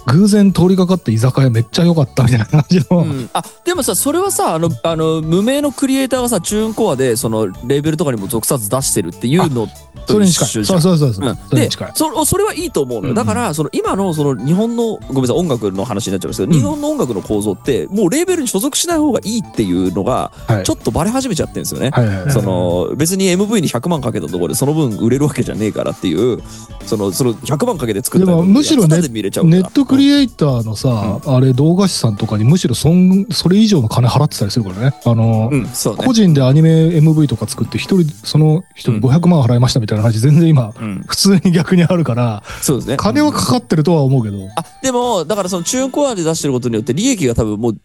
[0.06, 3.30] 偶然通りかかって居酒屋めっちゃ良かったみたいな感じの、うん。
[3.32, 9.66] あでもさそれはさあのあの無名のクリエイターがさチューンコアでそのレーベルとかにも続々出してるっていうの
[10.06, 11.58] と一緒じゃそうんそうそうそう、うん。
[11.58, 13.14] でそそそれはいいと思うのよ、うん。
[13.14, 16.58] だからその今のその日本のごめんなさい音楽の話になっちゃうんですけど、うん。
[16.58, 20.64] 日本の音楽の構造ってもうレーベルに所属しない方がいいっていうのがはい。
[20.64, 21.90] ちょっとバレ始めちゃってるんですよね。
[22.30, 26.42] その別に MV に100万かけたところでその分売れるわけじゃねえからっていう
[26.84, 29.56] そのその100万かけて作ったでも MV むしろねタダで見れちゃうから。
[29.56, 34.96] ネットクリエイターのさ、あれ動画師さんとかにむしろそんそれ以上の金払ってたりするからね。
[35.04, 35.66] あの、うん。
[35.68, 36.04] そうね。
[36.04, 41.04] 個人でアニメ MV とか作って一人その人に500万払いましたみたいな話全然今うん。
[41.06, 42.96] 普通に逆にあるからそうですね。
[42.96, 47.78] 金はかかってるとは思うけど、あでもだからそのチューンコアで出してることによって利益が多分もう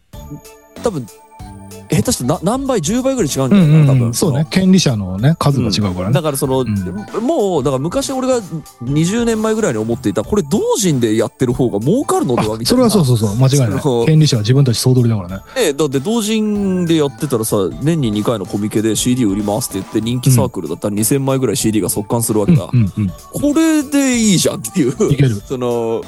[0.82, 1.06] 多分
[1.96, 4.14] 下手してな何倍10倍ぐらい違うんじゃないかな、多分。
[4.14, 4.46] そうね。
[4.50, 6.68] 権利者のね数が違うからね、だからその、ん。
[7.20, 8.40] もうだから昔俺が
[8.82, 12.84] 20年前ぐらいに思っていたこれ同人でやってる方が儲かるのではみたいな。
[12.86, 13.36] あそれはそうそうそう。
[13.36, 14.06] 間違いない。
[14.06, 15.42] 権利者は自分たち総取りだからね。
[15.54, 23.08] ねだって同人でやってたらさ年に2回のコミケで CD 売りますって言って人気サークルだったら2000枚ぐらい CD が速乾するわけだ、うんうんうん。
[23.08, 25.12] これでいいじゃんっていう。
[25.12, 25.40] いける。
[25.46, 26.02] その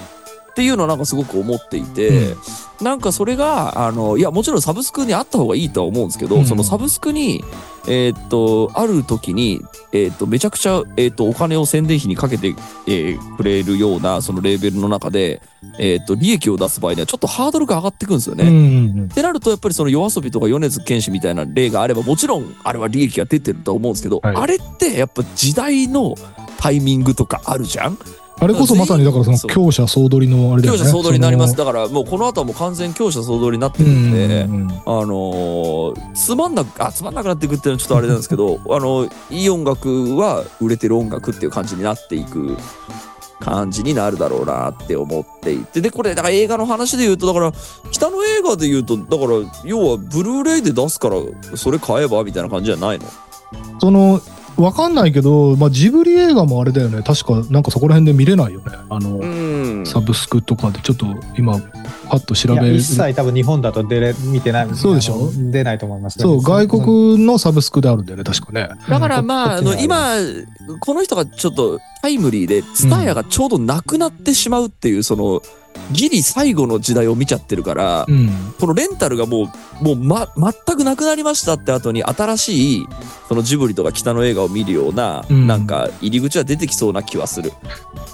[0.55, 2.37] っていうのはなんかすごく思っていて、
[2.81, 6.47] なんかそれがあのいやもちろんサブスクにあった方がいいとは思うんですけど、うん。
[6.47, 7.43] そのサブスクに
[7.89, 12.55] えーっとある時にえーっとめちゃくちゃえーっとお金を宣伝費にかけて、
[12.87, 15.43] えーくれるようなそのレーベルの中で
[15.81, 18.45] えーっと利益を出す場合にはちょっとハードルが上がってくんですよね。
[18.45, 19.05] うんうんうん。
[19.07, 24.37] ってなるとやっぱりその夜遊びとか米津玄師みたいな例があればもちろんあれは利益が出てるとは思うんですけど、はい。
[24.37, 26.15] あれってやっぱ時代の
[26.59, 27.99] タイミングとかあるじゃん？
[28.41, 30.78] あれこそまさにだからその強者総取りのあれだよね。
[30.80, 31.53] 強者総取りになります。
[31.55, 34.70] そだからもうこの後はもう完全強者総取りになってのうんんるで、うんうん。
[34.70, 42.57] あのーつまんなくあつまんなくなっていくっていうのはちょっとあれなんですけど あのいい音楽は売れてる音楽っていう感じになっていく
[43.41, 47.53] 感じになるだろうなって思っていてでこれだから映画の話で言うとだから
[47.91, 51.16] 北の映画で言うとだから要はブルーレイで出すから
[51.57, 53.05] それ買えばみたいな感じじゃないの？
[53.80, 54.20] その
[54.57, 57.03] わかんないけど、まあ、ジブリ映画もあれだよね。
[57.03, 58.73] 確かなんかそこら辺で見れないよね。
[58.89, 59.27] あの、う
[59.81, 59.87] ん。
[59.87, 61.61] サブスクとかでちょっと今
[62.09, 64.75] パッと調いやべる一切多分日本だと出れ見てない。
[64.75, 65.31] そうでしょ？
[65.51, 66.23] 出ないと思いますね。
[66.23, 68.25] そう外国のサブスクであるんだよね。
[68.25, 68.69] 確かね。
[68.89, 70.17] だからまあ、あの今、
[70.81, 75.43] この人がちょっとタイムリーで、ツタヤがちょうどなくなってしまうっていう、その、
[75.91, 79.51] ギリ最後の時代を見ちゃってるから、うんこのレンタルがも
[79.83, 82.87] う、もうま、全くなくなりましたって後に、新しい、
[83.29, 87.51] そのジブリとか北の映画を見るような、うんなんか、入り口は出てきそうな気はする。
[87.51, 87.62] だか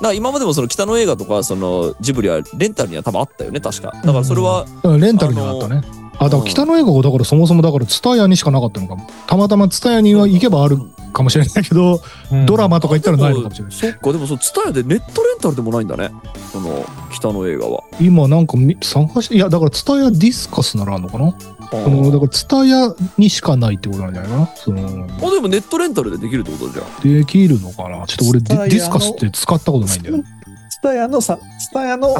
[0.00, 3.92] ら今までもその北の映画とか、そのジブリはレンタルには多分あったよね、確か。
[4.04, 9.08] だからそれは、だからレンタルにはあったねあだから北の映画がだからそもそもだからツタヤにしかなかったのかも。
[9.26, 10.76] たまたまツタヤには行けばある
[11.14, 12.44] かもしれないけど、うん。
[12.44, 13.72] ドラマとか行ったらないのかもしれない。
[13.74, 16.10] そっか、でもそのツタヤでネットレンタルでもないんだね。
[16.52, 17.82] その、北の映画は。
[17.98, 21.34] 今なんかみ探していやだからツタヤディスカスならあるのかな？
[21.70, 24.46] そのだからツタヤにしかないってことなんじゃないかな？
[24.56, 27.18] そのあでもネットレンタルでできるってことじゃん。
[27.18, 28.06] できるのかな？
[28.06, 30.24] ちょっと俺ディディスカスって使ったことないんだよね。
[30.70, 32.14] ツタヤのさツタヤの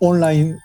[0.00, 0.60] オンラインは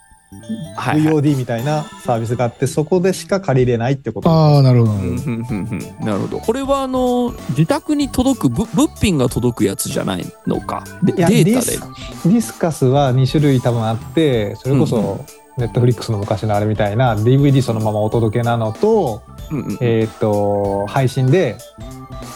[0.77, 4.29] VOD みたいなサービスがあってそこでしか借りれないってこと。
[4.29, 4.93] ああなるほど。
[4.93, 5.41] なうん
[6.05, 6.39] るほど。
[6.39, 10.84] これはあの自宅に届くぶ物品が届くやつじゃないのか？
[11.03, 11.43] でいやデータで。
[11.43, 12.29] ディス。
[12.29, 15.25] ディスカスは2種類多分あってそれこそ
[15.57, 19.21] ネットフリックスの昔のあれみたいな DVD そのままお届けなのと,、
[19.51, 21.57] うんうんえー、と配信で、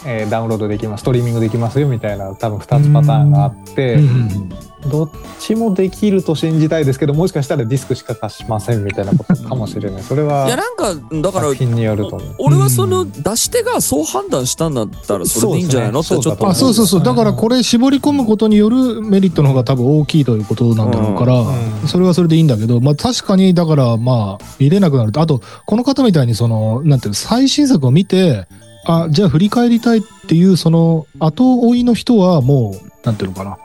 [0.06, 4.10] えーダウンロードできますストリーミングできますよみたいな多分2つパターンがあってうんうんう
[4.44, 4.50] ん
[4.86, 10.02] どっちもできると信じたいですけどもしかしたらディスクしか貸しませんみたいなことかもしれない。
[10.02, 12.34] それいやはなんかだから作品によると思う。
[12.38, 17.02] お俺はその出し手がそう判断したんだったらそれでいいんじゃないのってちょっと思あそうそうそう。
[17.02, 21.88] だからこれ絞り込むことによるメリットの方が多分大きいということなんだろうから、うん。
[21.88, 25.12] それはそれでいいんだけど、まあ確かにだからまあ見れなくなる。
[25.12, 28.46] とあとこの方みたいにそのなんていうの最新作を見て
[28.84, 33.58] あじゃあ振り返りたいっていうその後追いの人はもうなんていうのかな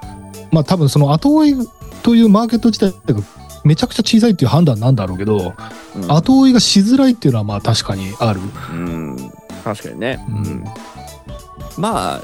[0.52, 1.56] まあ多分その後追い
[2.04, 3.22] というマーケット自体が
[3.64, 5.40] めちゃくちゃ小さいっていう判断なんだろうけど、う
[6.00, 8.40] ん後追いがしづらいっていうのはまあ確かにある。
[8.72, 9.18] うん
[9.64, 10.26] 確かにね。
[10.30, 10.64] うん
[11.78, 12.22] まあ、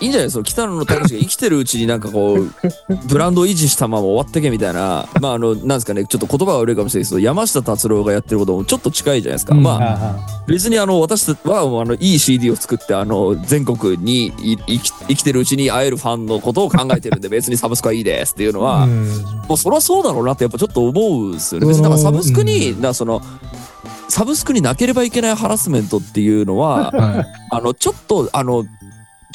[0.00, 0.44] いいんじゃないですか？
[0.44, 2.50] 北野武が生きてるうちになんかこう、
[3.08, 9.54] ブランドを維持したまま終わってけみたいな、まああの、なんですかね、ちょっと言葉が悪いかもしれないですけど、山下達郎がやってることもちょっと近いじゃないですか。
[9.54, 19.08] うんまあ、あ別にあの、私は、あの、いい CD を作って、あの、全国にい生き生きてるうちに会えるファンのことを考えてるんで、 別にサブスクはいいですっていうのは、うん
[19.48, 21.66] もうそりゃそうだろうなってやっぱちょっと思うんですよね。
[21.66, 23.22] 別にだからサブスクに、うんだからその、
[24.10, 28.64] サブスクになければいけないハラスメントっていうのは、はいあの、ちょっと、あの、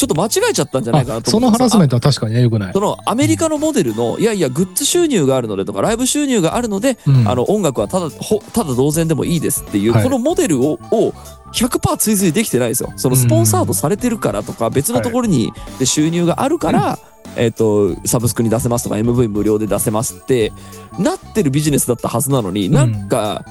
[0.03, 2.73] ちょっと間違えちゃったんじゃないかなあそのハラスメントは確かにね、よくない。
[2.73, 2.81] そ。
[2.81, 7.27] のアメリカのモデルの、いやいや、グッズ収入があるのでとか、ライブ収入があるので、うん。
[7.27, 10.03] あの、音楽はただ、ほただ同然でもいいですっていう、はい。
[10.03, 11.13] このモデルを、を
[11.53, 12.91] 100%追随できてないですよ。
[12.97, 16.99] そのスポンサードされてるからとか、別のところにで収入があるから、
[17.35, 20.51] えっ、と、サブスクに出せますとか、MV 無料で出せますって、
[20.99, 23.45] なってるビジネスだったはずなのに、なんか、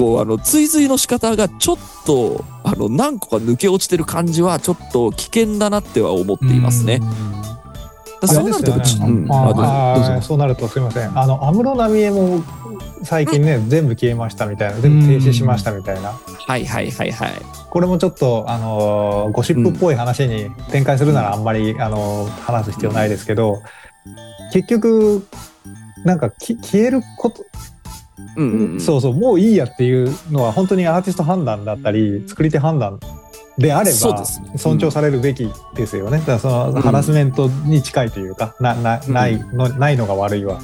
[0.00, 1.76] こう、あの、追随の仕方がちょっ
[2.06, 7.02] と、あの、何個か抜け落ちてる感じは、ちょっと危険だなっては思っていますね。
[8.24, 8.76] そうなると、ね。
[8.76, 9.10] う
[10.18, 11.18] ん、そうなるとすみません。
[11.18, 12.42] あの安室奈美恵も
[13.02, 14.80] 最近ね、全部消えましたみたいな。
[14.80, 16.12] 全部停止しましたみたいな。
[16.12, 17.32] はいはいはいはい。
[17.70, 23.62] これもちょっとあのーゴシップっぽい話に展開するならあんまり、あのー話す必要ないですけど
[24.52, 25.26] 結局
[26.04, 27.44] なんかき消えること、
[28.36, 28.44] う
[28.76, 33.00] ん、そうそうもういいやっていうのは本当にアーティスト判断だったり作り手判断
[33.60, 34.24] であれば
[34.56, 36.18] 尊重されるべきですよね。
[36.18, 40.58] だからそのうんハラスメントに近いというか、ななないのないのが悪いわ、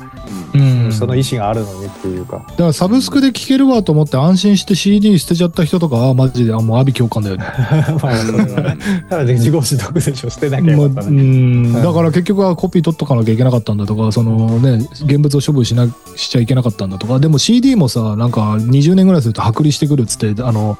[0.55, 0.91] うん。
[0.91, 2.39] その意思があるのにっていうか。
[2.49, 7.45] だからサブスクで聴けるわと思って安心して CD 捨てちゃった人とかはマジであもう阿鼻共感だよね。
[8.03, 8.79] まあそれはね。
[9.11, 11.23] ただで自業自得でしょ捨てなきゃかったね。
[11.23, 11.73] ん。
[11.75, 17.19] だから結局はコピー取っとかなきゃいけなかったんだとかそのね現物を処分しなしちゃいけなかったんだとか。
[17.19, 20.79] でも CD もさなんか20年ぐらいすると剥離してくるっつってあの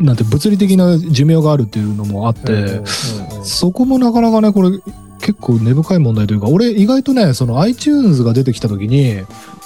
[0.00, 2.82] なんて物理的な寿命があるっていうのもあって、
[3.42, 4.70] そこもなかなかねこれ
[5.20, 9.22] 結構根深い問題というか俺意外とねその iTunes が出てきた時に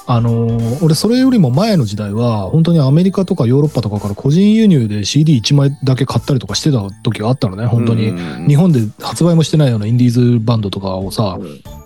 [0.07, 8.13] あのー俺それよりも前の時代は本当にアメリカとかヨーロッパとかから個人輸入で CD1 枚だけ買ったりとかしてた時があったのね本当に、
[8.49, 11.39] 日本で発売もしてないようなインディーズバンドとかをさ、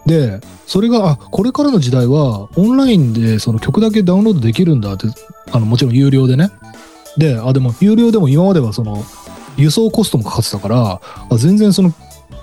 [0.07, 5.07] でそれがあこれからの時代はオンラインでその曲だけダウンロードできるんだって
[5.51, 6.51] あのもちろん有料でね
[7.17, 9.05] であでも有料でも今まではその
[9.57, 11.01] 輸送コストもかかってたから
[11.31, 11.93] あ全然その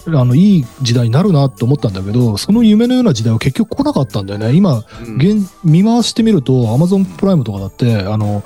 [0.08, 4.54] あのいい時代になるなって思ったんだけどその夢のような時代は結局来なかったんだよね。
[4.54, 4.84] 今
[5.18, 8.44] 現見回してみると Amazon プライムとかだってあの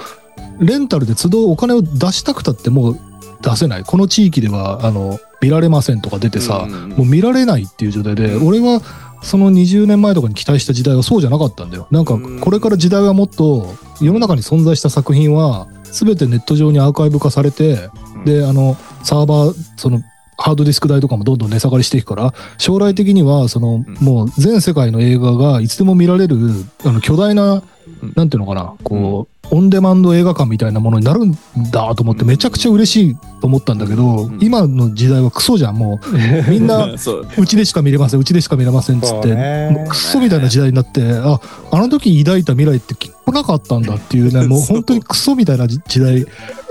[0.59, 2.99] レンタルで都度お金を出したくたってもう
[3.41, 3.83] 出せない。
[3.83, 6.67] この地域ではあの見られませんとか出てさ、
[6.97, 8.47] もう見られないっていう状態で、うん。
[8.47, 8.81] 俺は
[9.21, 11.87] その20年前とかに期待した時代はそうじゃなかったんだよ。
[11.91, 12.39] なんかうん。
[12.39, 17.89] これから時代はもっと世の中に存在した作品は全てネット上にアーカイブ化されて、
[18.25, 20.01] であのサーバーその
[20.37, 23.85] ハードディスク代とかもどんどん値下がりしていくから将来的にはその、ん。
[24.01, 26.37] もう全世界の映画がいつでも見られる
[26.83, 27.63] あの巨大な、
[28.01, 28.13] うん。
[28.15, 31.33] なんていうのかなこう、オンデマンド映画館みたいなものになるん
[31.71, 34.39] だと思ってめちゃくちゃ嬉しいと思ったんだけど、うん。
[34.41, 36.17] 今の時代はクソじゃんもう。
[36.49, 37.27] みんなそう。
[37.37, 41.39] うちでしか見れませんうちでしか見れませんっつって、クソみたいな時代になってあ
[41.71, 46.25] あの時抱いた未来って来なかったんだっていうね もう本当にクソみたいな時時代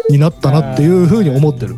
[0.08, 1.76] になったなっていうふうに思ってる。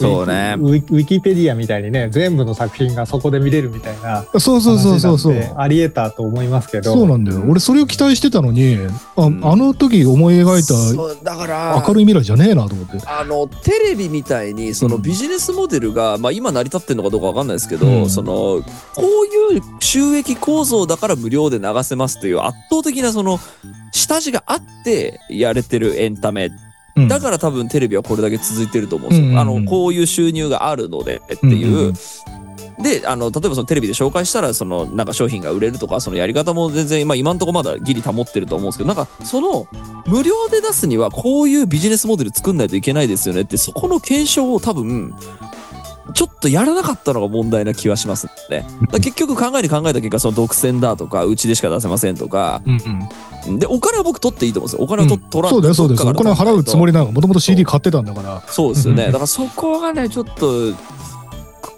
[0.00, 0.54] そうね。
[0.58, 5.54] ウィキウィキペディアみたいにね全部の作品がそこで見れるみたいなそうそうそうそうそう。
[5.56, 6.92] ありえたと思いますけど。
[6.92, 7.42] そうなんだよ。
[7.48, 8.78] 俺それを期待してたのに
[9.16, 9.40] あ,、ん。
[9.44, 12.98] あの時思い描いたそうだから明るい未来じゃねえなと思って。
[13.06, 18.10] あのテレビみたいにそのうんビジネスモデルが、まあ、今成り立ってるのかどうかわかんないですけど、うん。
[18.10, 18.62] その
[18.94, 19.02] こ
[19.52, 23.40] ういう収益構造だから無料で流せますという圧倒的なその
[23.92, 26.67] 下地があってやれてるエンタメうん
[27.06, 29.26] だから多分テレビはこれだけ続いてると思うんですよ。
[29.28, 31.68] うんうんうんあのこういう収入があるのでっていう。
[31.68, 31.94] うんうんうん
[32.78, 39.66] であの例えばそのテレビで紹介したらそのなんか商品が売れるとかそのやり方も全然、まあ、今のところまだギリ保ってると思うんですけどなんかその
[40.06, 45.12] 無料で出すにはこういうビジネスモデル作んないといけないですよねってそこの検証を多分
[46.14, 48.66] ちょっとやらなかったのが問題な気はしますね。
[48.92, 52.62] 結局考えに考えた結果その独占だとかうちでしか出せませんとか。
[52.66, 53.08] うん
[53.46, 53.58] うん。
[53.58, 54.84] でお金は僕取っていいと思うんですよ。
[54.84, 57.12] お金を取,、取らんそうだよそうですお金を払うつもりりなの。
[57.12, 57.28] もと。
[57.28, 58.42] もと CD 買ってたんだから。
[58.48, 59.04] そうですよね。
[59.04, 60.72] うんだからそこがね、ちょっと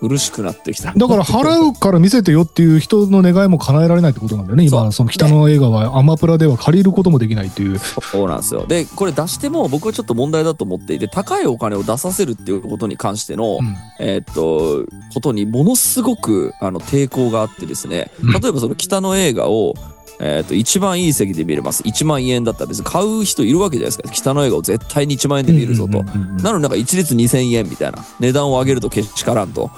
[0.00, 0.92] 苦しくなってきた。
[0.92, 4.64] だから払うから見せてよっていう人の願いも叶えられないってことなんだよね。
[4.64, 7.78] 今その北の映画はアマプラでは借りることもできないっていう。
[7.78, 8.66] そうなんですよ。
[8.66, 13.76] で、これ出しても僕はちょっと問題だと思っていて、高いお金を出させるっていうことに関しての、うん。
[13.98, 18.32] えーっと、ことにものすごくあの抵抗があってですね、うん。
[18.32, 19.74] 例えばその北の映画を、
[20.22, 21.82] えっ、と、一番いい席で見れます。
[21.82, 24.32] 1万円だったら別に買う人いるわけじゃないですか。
[24.32, 26.02] 汚い映画を絶対に1万円で見るぞと。
[26.42, 28.04] なのになんか一律2000円みたいな。
[28.20, 29.70] 値段を上げるとけしからんと。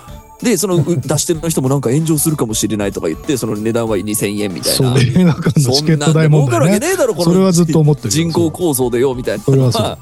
[0.43, 4.77] で、そのう 出してる人もなんか炎上するかもしれないとか言って、その値段は2000円みたいな。
[4.77, 9.99] そう映画館のチケット代問そんなんで儲かるわけ題ねねえだろ、このそれはずっと思ってるよ人口構造でよ、みたいなそれはそうまあ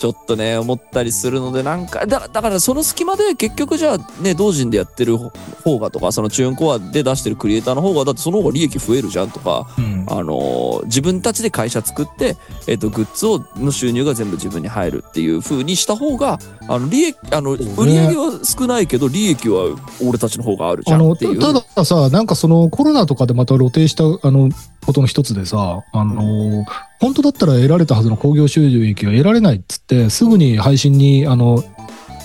[0.00, 12.36] ちょっとね、思ったりするので、なんか、だだからその隙間で結局じゃあね、同人でやってる方がとか、そのチューンコアで出してるクリエイターの方が、だってその方が利益増えるじゃんとか、うんあのー自分たちで会社作って、
[12.66, 21.38] えっ、と、グッズを、の収入が全部自分に入るっていう風にした方が、あの、利益、あの、売り上げは少ないけど、利益は俺たちの方があるじゃんっていう。
[21.38, 24.50] たたださなんかそのコロナとかでまた露呈したあの
[24.90, 26.64] ことの一つでさあの、
[27.00, 31.62] 本当だったら得られたはずの興行収益が得られないっつってすぐに配信にあの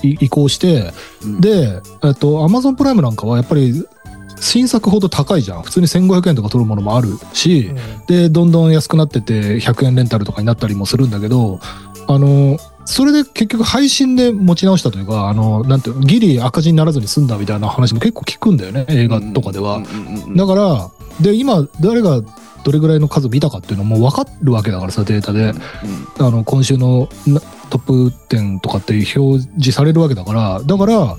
[0.03, 0.91] い移行して、
[1.23, 1.41] うん。
[1.41, 3.85] で、えっと、アマゾンプライムなんかはやっぱり
[4.39, 5.63] 新作ほど高いじゃん。
[5.63, 7.71] 普通に1500円とか取るものもあるし、
[8.07, 11.59] でどんどん安くなってて100円レンタルとかになったりもするんだけど
[12.07, 19.77] あのそれで結局配信で持ち直したというかあのなんていうのギリ赤字にならずに済んだみたいな話も結構聞くんだよね映画とかでは。
[19.77, 20.35] うんうんうんうん。
[20.35, 20.91] だから
[21.21, 22.21] で今誰が
[22.63, 25.53] どれぐらいの数見たかっていうのも分かるわけだからさデータで。
[26.19, 27.39] あの今週のな
[27.69, 30.61] トップ10とかって表示されるわけだから。
[30.63, 31.17] だから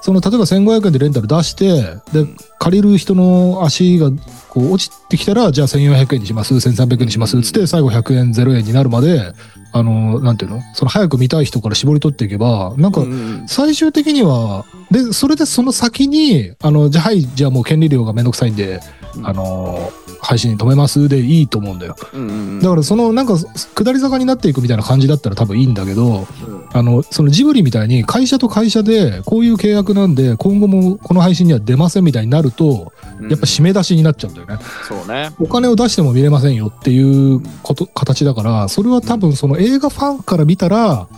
[0.00, 1.82] その例えば1500円でレンタル出して
[2.12, 2.24] で
[2.58, 4.10] 借りる人の足が
[4.48, 9.32] こう落ちてきたらじゃあ1400円にします1300円にしますっつって最後100円0円になるまで
[9.72, 10.62] あのなんていうの？
[10.74, 18.80] その早く見たい人から絞り取っていけばなんかうんうん最終的にはでそれでその先にあのじゃあはいじゃあもう権利料がめんどくさいんで、うん
[19.22, 19.90] あの
[20.20, 21.96] 配信止めますでいいと思うんだよ。
[22.12, 22.60] うんうんうん。
[22.60, 26.66] だからそのなんか下り坂になっていくみたいな感じだったら多分いいんだけどうん。
[26.72, 32.92] あのそのジブリみたいに会社と会社でこういう契約なんで今後もこの配信には出ませんみたいになると
[33.22, 34.58] やっぱ締め出しになっちゃうんだよね。
[34.86, 35.30] そうね。
[35.38, 41.08] お金を出しても見れませんよっていうこと形だからそれは多分その映画ファンから見たら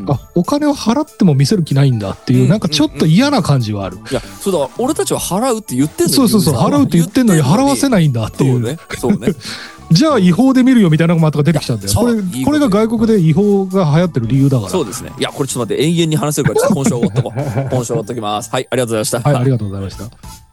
[0.00, 3.98] うんあお金を払っても見せる気ないんだっていううんなんかちょっと嫌な感じはある。
[4.10, 8.78] いや、そうだ、俺たちは払うって言ってんのそうそうそう払うって言ってんのに払わせないんだっていうね。
[8.98, 9.28] そうね。
[9.90, 11.94] じゃあ違法で見るよみたいなのがまた出てきちゃうんだよ。
[11.94, 14.70] これこれが外国で違法が流行ってる理由だから。
[14.70, 15.12] そうですね。
[15.18, 17.40] いや、これちょっと待って、永遠に話せるから、ちょっと今週は終わっとこう。
[17.40, 18.50] 今週は終わっときます。
[18.50, 19.20] はい、ありがとうございました。
[19.20, 20.43] はい、ありがとうございました。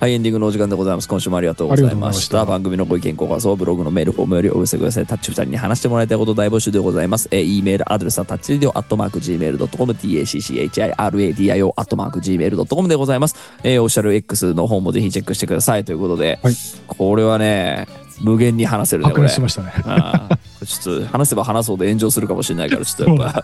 [0.00, 1.08] はい、エンディングのお時間でございます。
[1.08, 2.22] 今週もありがとうございました。
[2.22, 5.06] した番組のご意見、ご感想、ブログのメールフォームよりお寄せください。
[5.06, 7.26] タッチ2人に話してもらいたいこと大募集でございます。
[7.32, 13.34] えー、E メールアドレスはタッチレディオアットマーク Gmail.com、tacchiradio アットマーク Gmail.com でございます。
[13.64, 16.54] えー、オフィシャル X の方もぜひチェックしてくださいということで、はい
[16.86, 17.88] これはね、
[18.20, 19.24] 無限に話せるね、白これ。
[19.24, 19.72] 熱しましたね。
[19.84, 23.34] ああちょっと話せば話すほど炎上するかもしれないから、ちょっとやっ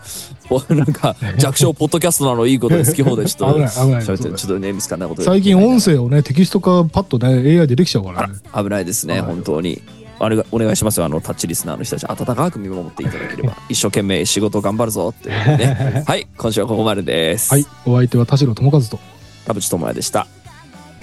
[0.67, 8.33] ぱ、 なんか弱小ポッドキャストなのいいことで好き放題 ちょっと危ない危ない喋ってちょっとね、見つかんないことで最近音声をね、テキスト化パッとね、AI でできちゃうからね。
[8.55, 9.81] 危ないですね、はい本当に。
[10.17, 16.03] あれがお願いしますよ、あのタッチリスナーの人たち、温かく見守っていただければ、一生懸命仕事頑張るぞってね。
[16.07, 17.51] はい、今週はここまでです。
[17.51, 18.99] はい、お相手は田代智和と。
[19.45, 20.27] 田淵智也でした。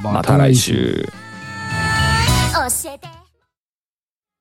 [0.02, 1.08] また来週。
[2.54, 3.21] 教えて